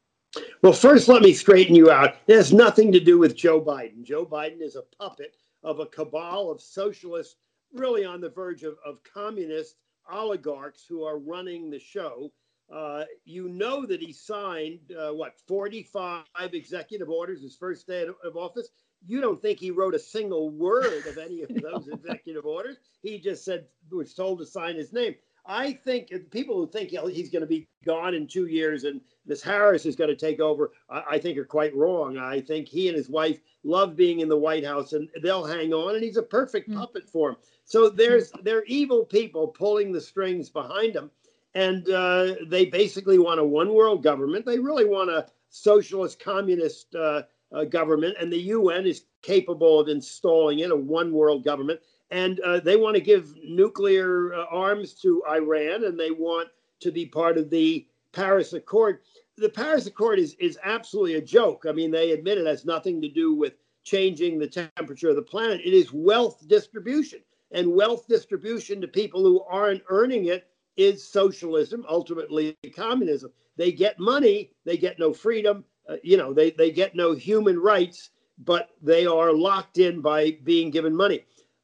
Well, 0.61 0.73
first, 0.73 1.07
let 1.07 1.23
me 1.23 1.33
straighten 1.33 1.75
you 1.75 1.89
out. 1.89 2.15
It 2.27 2.35
has 2.35 2.53
nothing 2.53 2.91
to 2.91 2.99
do 2.99 3.17
with 3.17 3.35
Joe 3.35 3.61
Biden. 3.61 4.03
Joe 4.03 4.25
Biden 4.25 4.61
is 4.61 4.75
a 4.75 4.83
puppet 4.99 5.35
of 5.63 5.79
a 5.79 5.85
cabal 5.87 6.51
of 6.51 6.61
socialists, 6.61 7.35
really 7.73 8.05
on 8.05 8.21
the 8.21 8.29
verge 8.29 8.63
of, 8.63 8.75
of 8.85 9.03
communist 9.03 9.77
oligarchs 10.11 10.85
who 10.87 11.03
are 11.03 11.19
running 11.19 11.69
the 11.69 11.79
show. 11.79 12.31
Uh, 12.71 13.03
you 13.23 13.47
know 13.47 13.85
that 13.85 14.01
he 14.01 14.11
signed, 14.11 14.79
uh, 14.97 15.11
what, 15.11 15.39
45 15.47 16.25
executive 16.53 17.09
orders 17.09 17.41
his 17.41 17.55
first 17.55 17.87
day 17.87 18.07
of 18.23 18.35
office? 18.35 18.69
You 19.05 19.21
don't 19.21 19.41
think 19.41 19.59
he 19.59 19.71
wrote 19.71 19.95
a 19.95 19.99
single 19.99 20.49
word 20.49 21.05
of 21.07 21.17
any 21.17 21.41
of 21.41 21.49
those 21.49 21.87
executive 21.91 22.45
orders? 22.45 22.77
He 23.01 23.19
just 23.19 23.45
said, 23.45 23.65
was 23.91 24.13
told 24.13 24.39
to 24.39 24.45
sign 24.45 24.75
his 24.75 24.93
name. 24.93 25.15
I 25.47 25.71
think 25.71 26.11
people 26.29 26.57
who 26.57 26.67
think 26.67 26.89
he's 26.89 27.29
going 27.29 27.41
to 27.41 27.47
be 27.47 27.69
gone 27.85 28.13
in 28.13 28.27
two 28.27 28.47
years 28.47 28.83
and 28.83 28.99
Miss 29.25 29.41
Harris 29.41 29.85
is 29.85 29.95
going 29.95 30.09
to 30.09 30.15
take 30.15 30.41
over, 30.41 30.71
I, 30.89 31.17
think 31.17 31.37
are 31.37 31.45
quite 31.45 31.75
wrong. 31.75 32.17
I 32.17 32.41
think 32.41 32.67
he 32.67 32.89
and 32.89 32.97
his 32.97 33.09
wife 33.09 33.39
love 33.63 33.95
being 33.95 34.19
in 34.19 34.27
the 34.27 34.37
White 34.37 34.65
House 34.65 34.91
and 34.91 35.07
they'll 35.21 35.45
hang 35.45 35.73
on, 35.73 35.95
and 35.95 36.03
he's 36.03 36.17
a 36.17 36.23
perfect 36.23 36.69
mm. 36.69 36.75
puppet 36.75 37.09
for 37.09 37.31
him. 37.31 37.37
So 37.63 37.89
there's 37.89 38.31
they're 38.43 38.63
evil 38.65 39.05
people 39.05 39.47
pulling 39.47 39.91
the 39.91 40.01
strings 40.01 40.49
behind 40.49 40.95
him, 40.95 41.11
and 41.55 41.89
uh, 41.89 42.35
they 42.47 42.65
basically 42.65 43.19
want 43.19 43.39
a 43.39 43.43
one 43.43 43.73
world 43.73 44.03
government. 44.03 44.45
They 44.45 44.59
really 44.59 44.85
want 44.85 45.09
a 45.09 45.27
socialist 45.49 46.19
communist 46.19 46.93
uh, 46.95 47.23
uh, 47.51 47.63
government, 47.63 48.15
and 48.19 48.31
the 48.31 48.41
UN 48.41 48.85
is 48.85 49.05
capable 49.21 49.79
of 49.79 49.87
installing 49.87 50.59
it 50.59 50.71
a 50.71 50.75
one 50.75 51.11
world 51.11 51.43
government 51.43 51.79
and 52.11 52.39
uh, 52.41 52.59
they 52.59 52.75
want 52.75 52.95
to 52.95 53.01
give 53.01 53.35
nuclear 53.43 54.33
uh, 54.33 54.45
arms 54.49 54.93
to 54.93 55.21
Iran, 55.29 55.83
and 55.83 55.99
they 55.99 56.11
want 56.11 56.49
to 56.79 56.91
be 56.91 57.05
part 57.05 57.37
of 57.37 57.49
the 57.49 57.85
Paris 58.13 58.53
Accord. 58.53 58.99
The 59.37 59.49
Paris 59.49 59.87
Accord 59.87 60.19
is 60.19 60.35
is 60.35 60.57
absolutely 60.63 61.15
a 61.15 61.21
joke. 61.21 61.65
I 61.67 61.71
mean, 61.71 61.91
they 61.91 62.11
admit 62.11 62.37
it 62.37 62.47
has 62.47 62.65
nothing 62.65 63.01
to 63.01 63.09
do 63.09 63.33
with 63.33 63.53
changing 63.83 64.39
the 64.39 64.47
temperature 64.47 65.09
of 65.09 65.15
the 65.15 65.21
planet. 65.21 65.61
It 65.63 65.73
is 65.73 65.91
wealth 65.91 66.47
distribution, 66.47 67.19
and 67.51 67.73
wealth 67.73 68.07
distribution 68.07 68.79
to 68.81 68.87
people 68.87 69.23
who 69.23 69.41
aren't 69.43 69.83
earning 69.89 70.25
it 70.25 70.47
is 70.77 71.03
socialism, 71.03 71.85
ultimately 71.89 72.55
communism. 72.75 73.31
They 73.57 73.71
get 73.71 73.99
money, 73.99 74.51
they 74.63 74.77
get 74.77 74.99
no 74.99 75.11
freedom. 75.11 75.65
Uh, 75.89 75.95
you 76.03 76.17
know, 76.17 76.33
they 76.33 76.51
they 76.51 76.71
get 76.71 76.95
no 76.95 77.13
human 77.13 77.59
rights, 77.59 78.09
but 78.39 78.69
they 78.81 79.05
are 79.05 79.31
locked 79.31 79.77
in 79.77 80.01
by 80.01 80.37
being 80.43 80.69
given 80.69 80.95
money. 80.95 81.23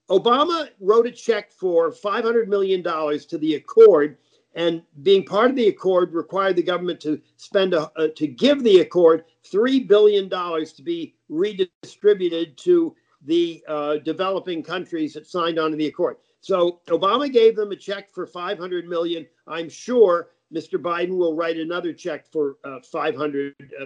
Obama 0.10 0.70
wrote 0.80 1.08
a 1.08 1.12
check 1.12 1.52
for 1.52 1.92
$500 1.92 2.48
million 2.48 2.84
to 2.84 3.38
the 3.38 3.56
Accord, 3.56 4.18
and 4.54 4.84
being 5.02 5.26
part 5.26 5.50
of 5.50 5.56
the 5.56 5.70
Accord 5.70 6.14
required 6.14 6.56
the 6.56 6.64
government 6.64 7.00
to 7.02 7.22
spend 7.38 7.74
a, 7.74 7.90
uh, 7.98 8.10
to 8.16 8.28
give 8.28 8.64
the 8.64 8.82
Accord 8.82 9.26
$3 9.50 9.88
billion 9.88 10.30
to 10.30 10.82
be 10.84 11.16
redistributed 11.30 12.58
to 12.58 12.96
the 13.26 13.64
uh, 13.68 13.98
developing 13.98 14.62
countries 14.62 15.14
that 15.14 15.26
signed 15.26 15.58
on 15.58 15.72
to 15.72 15.78
the 15.78 15.88
Accord. 15.88 16.18
So 16.42 16.82
Obama 16.88 17.32
gave 17.32 17.56
them 17.56 17.72
a 17.72 17.76
check 17.76 18.14
for 18.14 18.28
500 18.28 18.86
million. 18.86 19.26
I'm 19.48 19.70
sure 19.70 20.32
Mr. 20.54 20.80
Biden 20.80 21.18
will 21.18 21.36
write 21.36 21.58
another 21.58 21.94
check 21.94 22.32
for 22.32 22.58
uh, 22.64 22.80
500 22.80 23.56
uh, 23.82 23.86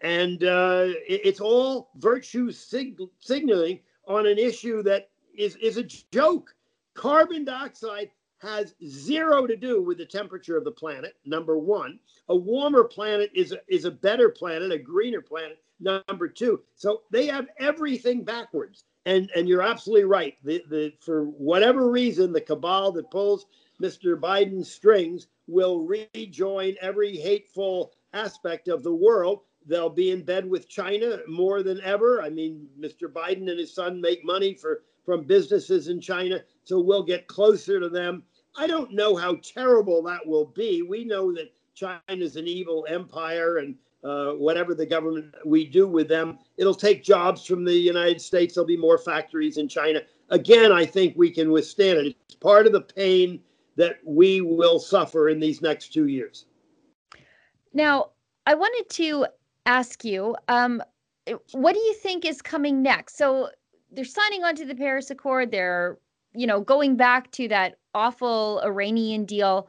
and 0.00 0.44
uh, 0.44 0.86
it's 1.08 1.40
all 1.40 1.90
virtue 1.96 2.50
sig- 2.50 2.98
signaling 3.20 3.80
on 4.06 4.26
an 4.26 4.38
issue 4.38 4.82
that 4.82 5.10
is, 5.36 5.56
is 5.56 5.76
a 5.76 5.84
joke. 5.84 6.54
Carbon 6.94 7.44
dioxide 7.44 8.10
has 8.38 8.74
zero 8.84 9.46
to 9.46 9.56
do 9.56 9.80
with 9.80 9.98
the 9.98 10.04
temperature 10.04 10.56
of 10.56 10.64
the 10.64 10.70
planet, 10.70 11.14
number 11.24 11.56
one. 11.56 11.98
A 12.28 12.36
warmer 12.36 12.82
planet 12.82 13.30
is 13.34 13.52
a, 13.52 13.58
is 13.68 13.84
a 13.84 13.90
better 13.90 14.28
planet, 14.28 14.72
a 14.72 14.78
greener 14.78 15.22
planet, 15.22 15.62
number 15.78 16.28
two. 16.28 16.60
So 16.74 17.02
they 17.10 17.26
have 17.26 17.46
everything 17.58 18.24
backwards. 18.24 18.84
And, 19.06 19.30
and 19.34 19.48
you're 19.48 19.62
absolutely 19.62 20.04
right. 20.04 20.36
The, 20.44 20.62
the, 20.68 20.92
for 21.00 21.24
whatever 21.24 21.90
reason, 21.90 22.32
the 22.32 22.40
cabal 22.40 22.92
that 22.92 23.10
pulls 23.10 23.46
Mr. 23.82 24.18
Biden's 24.18 24.70
strings 24.70 25.26
will 25.48 25.80
rejoin 25.80 26.76
every 26.80 27.16
hateful 27.16 27.92
aspect 28.12 28.68
of 28.68 28.82
the 28.82 28.94
world. 28.94 29.40
They'll 29.66 29.90
be 29.90 30.12
in 30.12 30.24
bed 30.24 30.48
with 30.48 30.68
China 30.68 31.18
more 31.28 31.62
than 31.62 31.80
ever. 31.82 32.22
I 32.22 32.30
mean, 32.30 32.68
Mr. 32.80 33.12
Biden 33.12 33.50
and 33.50 33.58
his 33.58 33.74
son 33.74 34.00
make 34.00 34.24
money 34.24 34.54
for 34.54 34.82
from 35.04 35.24
businesses 35.24 35.88
in 35.88 36.00
China, 36.00 36.40
so 36.62 36.80
we'll 36.80 37.02
get 37.02 37.26
closer 37.26 37.80
to 37.80 37.88
them. 37.88 38.22
I 38.56 38.68
don't 38.68 38.92
know 38.92 39.16
how 39.16 39.36
terrible 39.42 40.00
that 40.04 40.24
will 40.24 40.44
be. 40.44 40.82
We 40.82 41.04
know 41.04 41.32
that 41.32 41.52
China 41.74 42.00
is 42.08 42.36
an 42.36 42.46
evil 42.46 42.86
empire, 42.88 43.56
and 43.56 43.74
uh, 44.04 44.32
whatever 44.34 44.74
the 44.74 44.86
government 44.86 45.34
we 45.44 45.66
do 45.66 45.88
with 45.88 46.06
them, 46.06 46.38
it'll 46.56 46.74
take 46.74 47.02
jobs 47.02 47.44
from 47.44 47.64
the 47.64 47.74
United 47.74 48.20
States. 48.20 48.54
There'll 48.54 48.66
be 48.66 48.76
more 48.76 48.98
factories 48.98 49.58
in 49.58 49.68
China. 49.68 50.02
Again, 50.28 50.70
I 50.70 50.86
think 50.86 51.14
we 51.16 51.30
can 51.30 51.50
withstand 51.50 51.98
it. 51.98 52.16
It's 52.26 52.36
part 52.36 52.66
of 52.66 52.72
the 52.72 52.82
pain 52.82 53.40
that 53.76 53.98
we 54.04 54.40
will 54.40 54.78
suffer 54.78 55.28
in 55.28 55.40
these 55.40 55.62
next 55.62 55.92
two 55.92 56.06
years. 56.06 56.46
Now, 57.72 58.10
I 58.46 58.54
wanted 58.54 58.90
to 58.90 59.26
ask 59.66 60.04
you, 60.04 60.36
um, 60.48 60.82
what 61.52 61.74
do 61.74 61.78
you 61.78 61.94
think 61.94 62.24
is 62.24 62.42
coming 62.42 62.82
next? 62.82 63.16
So 63.16 63.48
they're 63.90 64.04
signing 64.04 64.44
on 64.44 64.56
to 64.56 64.64
the 64.64 64.74
Paris 64.74 65.10
Accord. 65.10 65.50
They're, 65.50 65.98
you 66.34 66.46
know, 66.46 66.60
going 66.60 66.96
back 66.96 67.30
to 67.32 67.48
that 67.48 67.78
awful 67.94 68.60
Iranian 68.64 69.24
deal. 69.24 69.68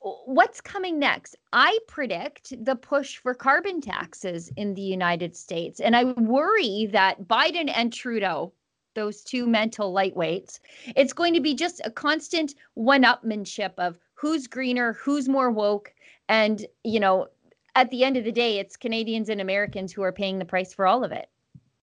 What's 0.00 0.60
coming 0.60 0.98
next? 0.98 1.34
I 1.52 1.78
predict 1.88 2.52
the 2.64 2.76
push 2.76 3.16
for 3.16 3.34
carbon 3.34 3.80
taxes 3.80 4.52
in 4.56 4.74
the 4.74 4.82
United 4.82 5.34
States. 5.34 5.80
And 5.80 5.96
I 5.96 6.04
worry 6.04 6.86
that 6.92 7.22
Biden 7.22 7.70
and 7.74 7.92
Trudeau, 7.92 8.52
those 8.94 9.22
two 9.22 9.46
mental 9.46 9.92
lightweights, 9.92 10.60
it's 10.96 11.12
going 11.12 11.34
to 11.34 11.40
be 11.40 11.54
just 11.54 11.80
a 11.84 11.90
constant 11.90 12.54
one 12.74 13.02
upmanship 13.02 13.72
of 13.78 13.98
who's 14.14 14.46
greener, 14.46 14.94
who's 14.94 15.28
more 15.28 15.50
woke. 15.50 15.92
And, 16.28 16.64
you 16.84 17.00
know, 17.00 17.28
at 17.74 17.90
the 17.90 18.04
end 18.04 18.16
of 18.16 18.24
the 18.24 18.32
day, 18.32 18.58
it's 18.58 18.76
Canadians 18.76 19.28
and 19.28 19.40
Americans 19.40 19.92
who 19.92 20.02
are 20.02 20.12
paying 20.12 20.38
the 20.38 20.44
price 20.44 20.72
for 20.72 20.86
all 20.86 21.04
of 21.04 21.12
it. 21.12 21.28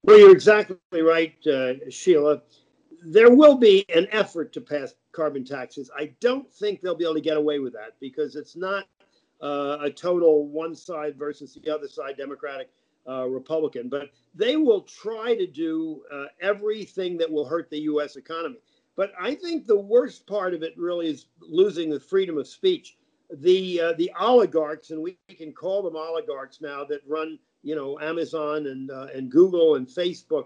Well, 0.03 0.19
you're 0.19 0.33
exactly 0.33 1.03
right, 1.03 1.35
uh, 1.47 1.75
Sheila. 1.91 2.43
There 3.07 3.35
will 3.35 3.57
be 3.57 3.85
an 3.95 4.09
effort 4.11 4.53
to 4.55 4.61
pass 4.61 4.95
carbon 5.13 5.45
taxes. 5.45 5.91
I 5.97 6.13
don't 6.21 6.51
think 6.51 6.81
they'll 6.81 6.95
be 6.95 7.05
able 7.05 7.15
to 7.15 7.21
get 7.21 7.37
away 7.37 7.59
with 7.59 7.73
that 7.75 7.93
because 8.01 8.35
it's 8.35 8.57
not 8.57 8.87
uh, 9.43 9.79
a 9.83 9.91
total 9.91 10.47
one 10.49 10.75
side 10.75 11.17
versus 11.17 11.57
the 11.63 11.75
other 11.75 11.89
side, 11.89 12.17
Democratic, 12.17 12.71
uh, 13.09 13.27
Republican. 13.27 13.89
But 13.89 14.11
they 14.35 14.57
will 14.57 14.83
try 14.83 15.35
to 15.35 15.47
do 15.47 16.03
uh, 16.13 16.27
everything 16.41 17.17
that 17.19 17.31
will 17.31 17.45
hurt 17.45 17.71
the 17.71 17.81
U.S. 17.81 18.17
economy. 18.17 18.59
But 18.97 19.13
I 19.21 19.35
think 19.35 19.67
the 19.67 19.79
worst 19.79 20.27
part 20.27 20.55
of 20.55 20.63
it 20.63 20.77
really 20.77 21.09
is 21.09 21.27
losing 21.41 21.91
the 21.91 22.01
freedom 22.01 22.39
of 22.39 22.47
speech. 22.47 22.97
The 23.39 23.81
uh, 23.81 23.93
the 23.95 24.13
oligarchs, 24.21 24.91
and 24.91 25.03
we 25.03 25.19
can 25.29 25.53
call 25.53 25.83
them 25.83 25.97
oligarchs 25.97 26.61
now, 26.61 26.85
that 26.85 27.01
run 27.09 27.39
you 27.63 27.75
know 27.75 27.99
Amazon 27.99 28.67
and 28.67 28.91
uh, 28.91 29.07
and 29.15 29.31
Google 29.31 29.77
and 29.77 29.89
Facebook. 29.89 30.45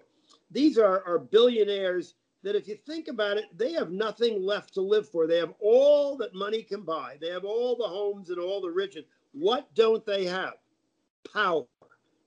These 0.50 0.78
are 0.78 1.04
are 1.04 1.18
billionaires 1.18 2.14
that, 2.42 2.54
if 2.54 2.68
you 2.68 2.76
think 2.76 3.08
about 3.08 3.36
it, 3.36 3.46
they 3.56 3.72
have 3.72 3.90
nothing 3.90 4.42
left 4.42 4.74
to 4.74 4.80
live 4.80 5.08
for. 5.08 5.26
They 5.26 5.38
have 5.38 5.54
all 5.60 6.16
that 6.18 6.34
money 6.34 6.62
can 6.62 6.82
buy. 6.82 7.16
They 7.20 7.30
have 7.30 7.44
all 7.44 7.76
the 7.76 7.86
homes 7.86 8.30
and 8.30 8.38
all 8.38 8.60
the 8.60 8.70
riches. 8.70 9.04
What 9.32 9.72
don't 9.74 10.04
they 10.06 10.24
have? 10.24 10.54
Power. 11.32 11.64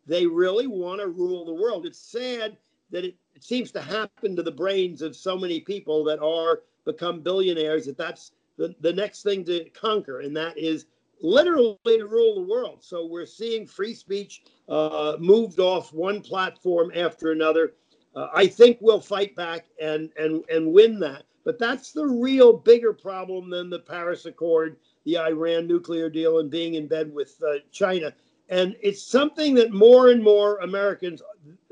They 0.08 0.26
really 0.26 0.68
want 0.68 1.02
to 1.02 1.08
rule 1.08 1.46
the 1.46 1.54
world. 1.54 1.86
It's 1.86 2.00
sad 2.00 2.58
that 2.92 3.06
it, 3.06 3.16
it 3.36 3.44
seems 3.44 3.72
to 3.72 3.82
happen 3.82 4.36
to 4.36 4.44
the 4.44 4.52
brains 4.52 5.02
of 5.02 5.16
so 5.16 5.38
many 5.38 5.60
people 5.60 6.04
that 6.06 6.20
are 6.22 6.62
become 6.86 7.22
billionaires 7.22 7.86
that 7.86 7.98
that's 7.98 8.32
the, 8.58 8.76
the 8.82 8.94
next 8.94 9.24
thing 9.24 9.46
to 9.46 9.70
conquer, 9.70 10.22
and 10.22 10.36
that 10.36 10.58
is 10.58 10.86
literally 11.22 11.78
to 11.86 12.06
rule 12.06 12.36
the 12.36 12.52
world. 12.52 12.84
So 12.84 13.06
we're 13.06 13.26
seeing 13.26 13.66
free 13.66 13.94
speech 13.94 14.44
uh, 14.68 15.18
moved 15.20 15.60
off 15.60 15.94
one 15.94 16.22
platform 16.22 16.92
after 16.96 17.32
another. 17.32 17.74
Uh, 18.16 18.28
I 18.34 18.48
think 18.48 18.80
we'll 18.82 19.00
fight 19.00 19.36
back 19.36 19.66
and, 19.82 20.10
and, 20.18 20.44
and 20.50 20.74
win 20.74 21.00
that. 21.00 21.24
But 21.44 21.58
that's 21.58 21.92
the 21.92 22.06
real 22.06 22.54
bigger 22.54 22.94
problem 22.94 23.50
than 23.50 23.70
the 23.70 23.80
Paris 23.80 24.26
Accord, 24.26 24.78
the 25.06 25.18
Iran 25.18 25.66
nuclear 25.66 26.10
deal, 26.10 26.40
and 26.40 26.52
being 26.52 26.76
in 26.76 26.88
bed 26.88 27.14
with 27.14 27.36
uh, 27.48 27.60
China. 27.72 28.14
And 28.52 28.76
it's 28.82 29.02
something 29.02 29.56
that 29.56 29.72
more 29.72 30.10
and 30.10 30.22
more 30.22 30.58
Americans 30.58 31.24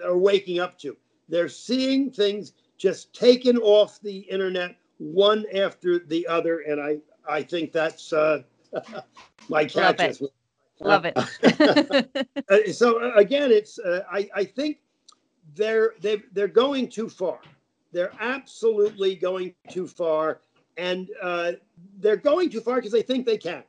are 0.03 0.17
waking 0.17 0.59
up 0.59 0.79
to. 0.79 0.95
They're 1.27 1.49
seeing 1.49 2.09
things 2.09 2.53
just 2.77 3.13
taken 3.13 3.57
off 3.57 3.99
the 4.01 4.19
internet 4.19 4.77
one 4.97 5.45
after 5.53 5.99
the 5.99 6.25
other. 6.25 6.61
And 6.61 6.81
I, 6.81 6.97
I 7.29 7.43
think 7.43 7.73
that's 7.73 8.13
uh, 8.13 8.43
my 9.49 9.65
catch. 9.65 10.21
Love 10.79 11.05
it. 11.05 11.15
Love 11.15 11.27
it. 11.43 12.27
Uh, 12.49 12.71
so 12.71 12.99
uh, 13.03 13.13
again, 13.15 13.51
it's 13.51 13.77
uh, 13.77 14.01
I, 14.11 14.27
I 14.33 14.43
think 14.43 14.79
they're 15.55 15.93
they 16.01 16.23
they're 16.31 16.47
going 16.47 16.89
too 16.89 17.07
far. 17.07 17.39
They're 17.91 18.13
absolutely 18.19 19.15
going 19.15 19.53
too 19.69 19.85
far, 19.85 20.41
and 20.77 21.09
uh, 21.21 21.51
they're 21.99 22.15
going 22.15 22.49
too 22.49 22.61
far 22.61 22.77
because 22.77 22.91
they 22.91 23.03
think 23.03 23.27
they 23.27 23.37
can. 23.37 23.63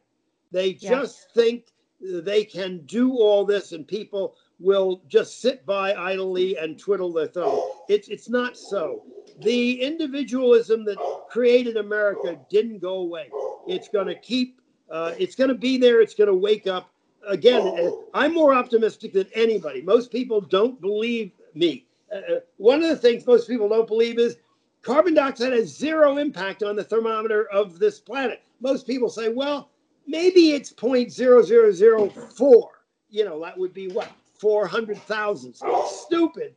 They 0.51 0.73
just 0.73 1.31
think 1.35 1.67
they 2.01 2.45
can 2.45 2.79
do 2.87 3.13
all 3.13 3.45
this, 3.45 3.73
and 3.73 3.87
people 3.87 4.37
will 4.59 5.03
just 5.09 5.41
sit 5.41 5.65
by 5.67 5.95
idly 5.95 6.57
and 6.57 6.79
twiddle 6.79 7.13
their 7.13 7.27
thumb. 7.27 7.61
It's 7.89 8.09
it's 8.09 8.29
not 8.29 8.57
so. 8.57 9.05
The 9.41 9.81
individualism 9.81 10.85
that 10.85 10.99
created 11.31 11.77
America 11.77 12.39
didn't 12.51 12.79
go 12.81 12.97
away. 12.97 13.31
It's 13.67 13.89
going 13.89 14.07
to 14.07 14.15
keep. 14.15 14.61
Uh, 14.91 15.15
it's 15.19 15.35
going 15.35 15.49
to 15.49 15.55
be 15.55 15.79
there. 15.79 16.01
It's 16.01 16.15
going 16.15 16.29
to 16.29 16.35
wake 16.35 16.67
up 16.67 16.91
again. 17.27 17.67
Uh, 17.67 17.91
I'm 18.13 18.35
more 18.35 18.55
optimistic 18.55 19.13
than 19.13 19.29
anybody. 19.35 19.83
Most 19.83 20.11
people 20.11 20.41
don't 20.41 20.81
believe 20.81 21.33
me. 21.55 21.87
Uh, 22.13 22.17
uh, 22.17 22.41
one 22.57 22.83
of 22.83 22.89
the 22.89 22.97
things 22.97 23.27
most 23.27 23.49
people 23.49 23.69
don't 23.69 23.87
believe 23.87 24.19
is 24.19 24.37
carbon 24.83 25.15
dioxide 25.15 25.53
has 25.53 25.75
zero 25.75 26.19
impact 26.19 26.63
on 26.63 26.77
the 26.77 26.85
thermometer 26.85 27.49
of 27.51 27.79
this 27.79 28.01
planet. 28.01 28.43
Most 28.61 28.87
people 28.87 29.09
say, 29.09 29.29
well, 29.29 29.71
maybe 30.07 30.53
it's 30.53 30.73
0.0004. 30.73 32.63
You 33.11 33.25
know, 33.25 33.41
that 33.43 33.59
would 33.59 33.75
be 33.75 33.89
what? 33.89 34.11
400,000. 34.39 35.55
Stupid. 35.87 36.55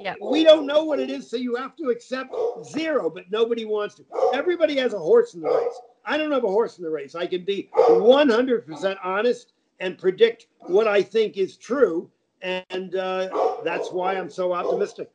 Yeah. 0.00 0.14
We 0.22 0.42
don't 0.42 0.66
know 0.66 0.84
what 0.84 1.00
it 1.00 1.10
is, 1.10 1.28
so 1.28 1.36
you 1.36 1.54
have 1.56 1.76
to 1.76 1.90
accept 1.90 2.34
zero, 2.64 3.10
but 3.10 3.30
nobody 3.30 3.66
wants 3.66 3.96
to. 3.96 4.04
Everybody 4.32 4.78
has 4.78 4.94
a 4.94 4.98
horse 4.98 5.34
in 5.34 5.42
the 5.42 5.48
race. 5.48 5.80
I 6.06 6.16
don't 6.16 6.32
have 6.32 6.44
a 6.44 6.48
horse 6.48 6.78
in 6.78 6.84
the 6.84 6.90
race. 6.90 7.14
I 7.14 7.26
can 7.26 7.44
be 7.44 7.68
100% 7.74 8.96
honest 9.04 9.52
and 9.80 9.98
predict 9.98 10.46
what 10.60 10.86
I 10.88 11.02
think 11.02 11.36
is 11.36 11.58
true 11.58 12.10
and 12.42 12.96
uh, 12.96 13.60
that's 13.64 13.90
why 13.90 14.14
I'm 14.14 14.30
so 14.30 14.52
optimistic. 14.52 15.10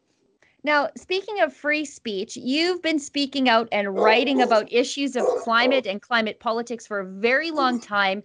Now, 0.65 0.89
speaking 0.97 1.41
of 1.41 1.54
free 1.54 1.86
speech, 1.86 2.36
you've 2.36 2.82
been 2.82 2.97
speaking 2.97 3.47
out 3.47 3.69
and 3.71 3.95
writing 3.95 4.41
about 4.41 4.73
issues 4.73 5.15
of 5.15 5.23
climate 5.43 5.86
and 5.86 6.01
climate 6.01 6.39
politics 6.39 6.88
for 6.88 7.01
a 7.01 7.06
very 7.06 7.51
long 7.51 7.80
time. 7.80 8.23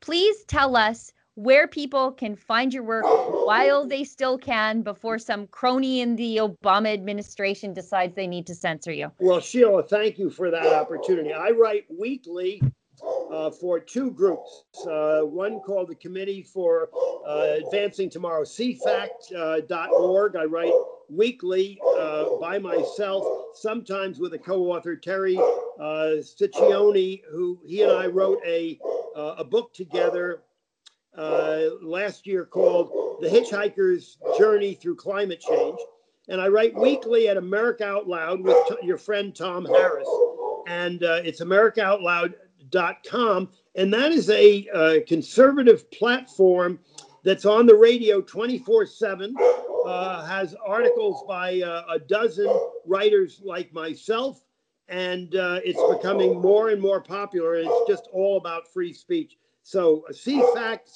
Please 0.00 0.44
tell 0.44 0.76
us 0.76 1.12
where 1.34 1.66
people 1.66 2.12
can 2.12 2.36
find 2.36 2.72
your 2.72 2.84
work 2.84 3.04
while 3.44 3.88
they 3.88 4.04
still 4.04 4.38
can 4.38 4.82
before 4.82 5.18
some 5.18 5.48
crony 5.48 6.00
in 6.00 6.14
the 6.14 6.36
Obama 6.36 6.92
administration 6.92 7.74
decides 7.74 8.14
they 8.14 8.28
need 8.28 8.46
to 8.46 8.54
censor 8.54 8.92
you. 8.92 9.10
Well, 9.18 9.40
Sheila, 9.40 9.82
thank 9.82 10.16
you 10.16 10.30
for 10.30 10.48
that 10.48 10.72
opportunity. 10.72 11.32
I 11.32 11.50
write 11.50 11.86
weekly 11.90 12.62
uh, 13.30 13.50
for 13.50 13.78
two 13.78 14.10
groups. 14.10 14.64
Uh, 14.86 15.20
one 15.20 15.60
called 15.60 15.88
the 15.88 15.94
Committee 15.94 16.42
for 16.42 16.90
uh, 17.26 17.56
Advancing 17.64 18.10
Tomorrow, 18.10 18.44
cfact.org. 18.44 20.36
I 20.36 20.44
write 20.44 20.72
weekly 21.08 21.80
uh, 21.98 22.36
by 22.40 22.58
myself, 22.58 23.24
sometimes 23.54 24.18
with 24.18 24.34
a 24.34 24.38
co-author, 24.38 24.96
Terry 24.96 25.36
uh, 25.36 26.20
Ciccone, 26.20 27.22
who 27.30 27.60
he 27.66 27.82
and 27.82 27.92
I 27.92 28.06
wrote 28.06 28.40
a, 28.46 28.78
uh, 29.16 29.36
a 29.38 29.44
book 29.44 29.72
together 29.74 30.42
last 31.82 32.26
year 32.26 32.44
called 32.44 33.18
The 33.20 33.28
Hitchhiker's 33.28 34.18
Journey 34.38 34.74
Through 34.74 34.96
Climate 34.96 35.40
Change. 35.40 35.78
And 36.28 36.40
I 36.40 36.48
write 36.48 36.74
weekly 36.74 37.28
at 37.28 37.36
America 37.36 37.84
Out 37.84 38.08
Loud 38.08 38.40
with 38.40 38.56
your 38.82 38.98
friend 38.98 39.34
Tom 39.34 39.64
Harris. 39.64 40.08
And 40.66 41.02
it's 41.02 41.40
America 41.40 41.82
Out 41.82 42.02
Loud 42.02 42.34
com, 43.08 43.48
and 43.74 43.92
that 43.92 44.12
is 44.12 44.30
a 44.30 44.68
uh, 44.74 44.94
conservative 45.06 45.90
platform 45.90 46.78
that's 47.24 47.44
on 47.44 47.66
the 47.66 47.74
radio 47.74 48.20
24 48.20 48.82
uh, 48.82 48.86
7, 48.86 49.34
has 50.26 50.54
articles 50.64 51.24
by 51.28 51.60
uh, 51.60 51.84
a 51.90 51.98
dozen 51.98 52.48
writers 52.86 53.40
like 53.44 53.72
myself, 53.72 54.44
and 54.88 55.36
uh, 55.36 55.60
it's 55.64 55.82
becoming 55.96 56.40
more 56.40 56.70
and 56.70 56.80
more 56.80 57.00
popular, 57.00 57.56
and 57.56 57.68
it's 57.70 57.88
just 57.88 58.08
all 58.12 58.36
about 58.36 58.72
free 58.72 58.92
speech. 58.92 59.36
So, 59.62 60.04
CFACT, 60.10 60.88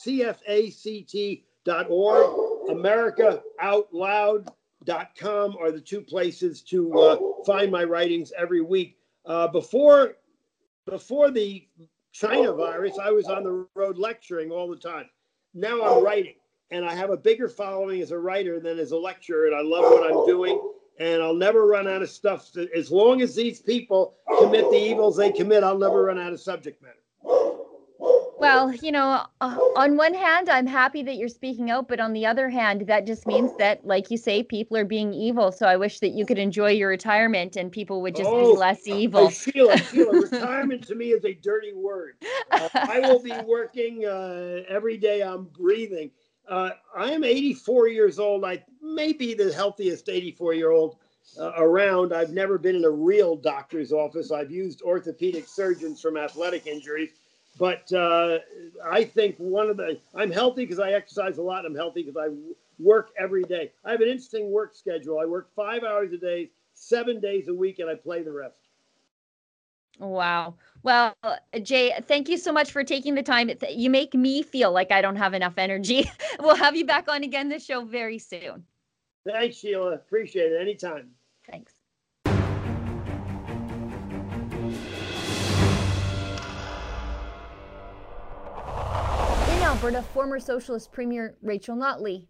CFACT.org, 1.67 2.71
America 2.71 3.43
Out 3.61 3.89
Loud. 3.93 4.51
Dot 4.85 5.13
com 5.19 5.57
are 5.59 5.71
the 5.73 5.81
two 5.81 6.03
places 6.03 6.61
to 6.61 6.93
uh, 6.99 7.17
find 7.47 7.73
my 7.73 7.85
writings 7.85 8.35
every 8.37 8.61
week. 8.61 8.99
Uh, 9.25 9.49
before 9.49 10.17
before 10.87 11.31
the 11.31 11.67
China 12.13 12.53
virus, 12.53 12.99
I 12.99 13.11
was 13.11 13.27
on 13.27 13.45
the 13.45 13.67
road 13.75 13.99
lecturing 13.99 14.51
all 14.51 14.69
the 14.69 14.77
time. 14.77 15.07
Now 15.55 15.83
I'm 15.83 16.05
writing, 16.05 16.35
and 16.71 16.85
I 16.85 16.95
have 16.95 17.11
a 17.11 17.17
bigger 17.17 17.49
following 17.49 18.01
as 18.01 18.11
a 18.11 18.19
writer 18.19 18.61
than 18.61 18.79
as 18.79 18.93
a 18.93 18.97
lecturer, 18.99 19.47
and 19.47 19.55
I 19.55 19.63
love 19.63 19.85
what 19.85 20.11
I'm 20.11 20.27
doing. 20.27 20.61
And 21.01 21.21
I'll 21.21 21.35
never 21.35 21.67
run 21.67 21.89
out 21.89 22.03
of 22.03 22.11
stuff. 22.11 22.51
As 22.75 22.91
long 22.91 23.21
as 23.21 23.35
these 23.35 23.61
people 23.61 24.15
commit 24.39 24.71
the 24.71 24.77
evils 24.77 25.17
they 25.17 25.33
commit, 25.33 25.65
I'll 25.65 25.79
never 25.79 26.05
run 26.05 26.21
out 26.21 26.33
of 26.33 26.41
subject 26.41 26.81
matter. 26.83 26.95
Well, 28.45 28.75
you 28.75 28.93
know, 28.93 29.25
uh, 29.41 29.59
on 29.77 29.97
one 29.97 30.13
hand, 30.13 30.51
I'm 30.51 30.67
happy 30.67 31.03
that 31.03 31.17
you're 31.17 31.29
speaking 31.29 31.71
out, 31.71 31.89
but 31.89 31.99
on 31.99 32.13
the 32.13 32.27
other 32.27 32.51
hand, 32.51 32.87
that 32.89 33.07
just 33.07 33.27
means 33.27 33.51
that, 33.57 33.87
like 33.87 34.11
you 34.11 34.19
say, 34.19 34.43
people 34.43 34.77
are 34.77 34.85
being 34.85 35.15
evil. 35.15 35.51
So 35.51 35.67
I 35.67 35.77
wish 35.77 36.01
that 36.01 36.11
you 36.11 36.27
could 36.27 36.39
enjoy 36.39 36.73
your 36.73 36.91
retirement 36.91 37.57
and 37.57 37.73
people 37.73 38.03
would 38.03 38.15
just 38.15 38.29
oh, 38.29 38.53
be 38.53 38.59
less 38.59 38.87
evil. 38.87 39.29
I 39.29 39.31
feel 39.31 39.71
it. 39.71 39.81
Feel 39.81 40.13
retirement 40.31 40.87
to 40.89 40.95
me 40.95 41.13
is 41.13 41.25
a 41.25 41.33
dirty 41.33 41.73
word. 41.73 42.17
Uh, 42.51 42.69
I 42.75 43.01
will 43.01 43.23
be 43.23 43.33
working 43.47 44.05
uh, 44.05 44.63
every 44.69 44.99
day. 44.99 45.23
I'm 45.23 45.45
breathing. 45.45 46.11
Uh, 46.47 46.71
I 46.95 47.13
am 47.13 47.25
84 47.25 47.89
years 47.89 48.19
old. 48.19 48.45
I 48.45 48.63
may 48.83 49.15
be 49.15 49.33
the 49.33 49.55
healthiest 49.55 50.11
84 50.11 50.53
year 50.53 50.71
old 50.71 50.99
uh, 51.41 51.53
around. 51.57 52.13
I've 52.13 52.33
never 52.33 52.59
been 52.59 52.77
in 52.77 52.85
a 52.85 52.91
real 52.91 53.37
doctor's 53.37 53.91
office. 53.91 54.31
I've 54.31 54.51
used 54.51 54.83
orthopedic 54.83 55.49
surgeons 55.49 56.03
from 56.03 56.19
athletic 56.19 56.67
injuries 56.67 57.13
but 57.59 57.93
uh, 57.93 58.39
I 58.85 59.05
think 59.05 59.37
one 59.39 59.71
of 59.71 59.77
the 59.77 59.99
I'm 60.15 60.31
healthy 60.31 60.65
because 60.65 60.81
I 60.81 60.93
exercise 60.93 61.39
a 61.39 61.43
lot. 61.43 61.65
I'm 61.65 61.75
healthy 61.75 62.03
because 62.03 62.17
I 62.17 62.35
work 62.79 63.11
every 63.19 63.45
day. 63.45 63.73
I 63.85 63.93
have 63.93 64.01
an 64.01 64.09
interesting 64.09 64.51
work 64.51 64.75
schedule. 64.75 65.19
I 65.21 65.25
work 65.25 65.49
five 65.55 65.85
hours 65.85 66.13
a 66.13 66.19
day, 66.19 66.51
seven 66.75 67.21
days 67.21 67.49
a 67.49 67.55
week, 67.55 67.79
and 67.79 67.89
I 67.89 67.95
play 67.95 68.23
the 68.23 68.33
rest. 68.33 68.57
Wow. 69.99 70.55
Well, 70.83 71.15
Jay, 71.63 71.95
thank 72.09 72.29
you 72.29 72.37
so 72.37 72.53
much 72.53 72.73
for 72.73 72.83
taking 72.83 73.15
the 73.15 73.23
time. 73.23 73.51
You 73.71 73.91
make 73.91 74.13
me 74.15 74.43
feel 74.43 74.73
like 74.73 74.91
I 74.91 75.01
don't 75.01 75.17
have 75.17 75.35
enough 75.35 75.55
energy. 75.57 76.11
we'll 76.41 76.57
have 76.57 76.75
you 76.75 76.85
back 76.85 77.09
on 77.09 77.23
again 77.23 77.49
this 77.49 77.65
show 77.65 77.85
very 77.85 78.19
soon. 78.19 78.65
Thanks, 79.27 79.57
Sheila. 79.57 79.93
Appreciate 79.93 80.53
it. 80.53 80.61
Anytime. 80.61 81.11
Thanks. 81.49 81.74
Alberta, 89.85 90.03
former 90.15 90.41
Socialist 90.41 90.93
Premier 90.93 91.37
Rachel 91.43 91.77
Notley 91.77 92.27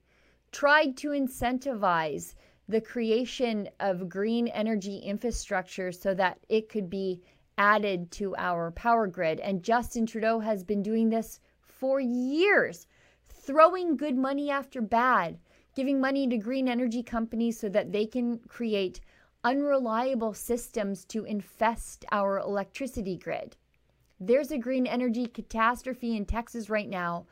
tried 0.50 0.96
to 0.96 1.10
incentivize 1.10 2.34
the 2.68 2.80
creation 2.80 3.68
of 3.78 4.08
green 4.08 4.48
energy 4.48 4.96
infrastructure 4.96 5.92
so 5.92 6.14
that 6.14 6.40
it 6.48 6.68
could 6.68 6.90
be 6.90 7.22
added 7.56 8.10
to 8.10 8.34
our 8.34 8.72
power 8.72 9.06
grid. 9.06 9.38
And 9.38 9.62
Justin 9.62 10.04
Trudeau 10.04 10.40
has 10.40 10.64
been 10.64 10.82
doing 10.82 11.08
this 11.08 11.38
for 11.60 12.00
years, 12.00 12.88
throwing 13.28 13.96
good 13.96 14.16
money 14.16 14.50
after 14.50 14.82
bad, 14.82 15.38
giving 15.76 16.00
money 16.00 16.26
to 16.26 16.36
green 16.36 16.66
energy 16.66 17.04
companies 17.04 17.60
so 17.60 17.68
that 17.68 17.92
they 17.92 18.04
can 18.04 18.40
create 18.48 19.00
unreliable 19.44 20.34
systems 20.34 21.04
to 21.04 21.24
infest 21.24 22.04
our 22.10 22.40
electricity 22.40 23.16
grid. 23.16 23.56
There's 24.26 24.50
a 24.52 24.58
green 24.58 24.86
energy 24.86 25.26
catastrophe 25.26 26.16
in 26.16 26.24
Texas 26.24 26.70
right 26.70 26.88
now, 26.88 27.26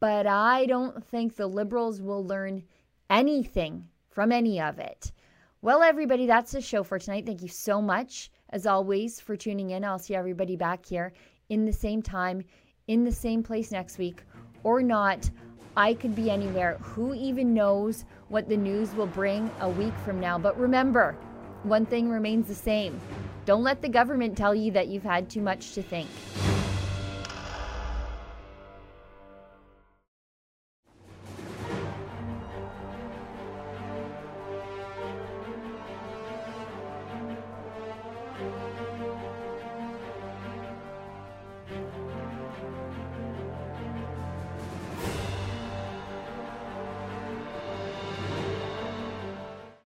but 0.00 0.26
I 0.26 0.64
don't 0.64 1.04
think 1.04 1.36
the 1.36 1.46
liberals 1.46 2.00
will 2.00 2.24
learn 2.24 2.62
anything 3.10 3.86
from 4.08 4.32
any 4.32 4.58
of 4.58 4.78
it. 4.78 5.12
Well, 5.60 5.82
everybody, 5.82 6.26
that's 6.26 6.52
the 6.52 6.62
show 6.62 6.82
for 6.82 6.98
tonight. 6.98 7.26
Thank 7.26 7.42
you 7.42 7.48
so 7.48 7.82
much, 7.82 8.30
as 8.50 8.66
always, 8.66 9.20
for 9.20 9.36
tuning 9.36 9.70
in. 9.70 9.84
I'll 9.84 9.98
see 9.98 10.14
everybody 10.14 10.56
back 10.56 10.86
here 10.86 11.12
in 11.50 11.66
the 11.66 11.72
same 11.72 12.00
time, 12.00 12.42
in 12.86 13.04
the 13.04 13.12
same 13.12 13.42
place 13.42 13.70
next 13.70 13.98
week, 13.98 14.22
or 14.62 14.82
not. 14.82 15.28
I 15.76 15.92
could 15.92 16.14
be 16.14 16.30
anywhere. 16.30 16.78
Who 16.80 17.12
even 17.12 17.52
knows 17.52 18.06
what 18.28 18.48
the 18.48 18.56
news 18.56 18.94
will 18.94 19.08
bring 19.08 19.50
a 19.60 19.68
week 19.68 19.94
from 20.06 20.20
now? 20.20 20.38
But 20.38 20.58
remember, 20.58 21.16
one 21.64 21.86
thing 21.86 22.08
remains 22.08 22.46
the 22.46 22.54
same 22.54 23.00
don't 23.44 23.62
let 23.62 23.82
the 23.82 23.88
government 23.88 24.36
tell 24.36 24.54
you 24.54 24.70
that 24.72 24.88
you've 24.88 25.02
had 25.02 25.28
too 25.28 25.42
much 25.42 25.74
to 25.74 25.82
think. 25.82 26.08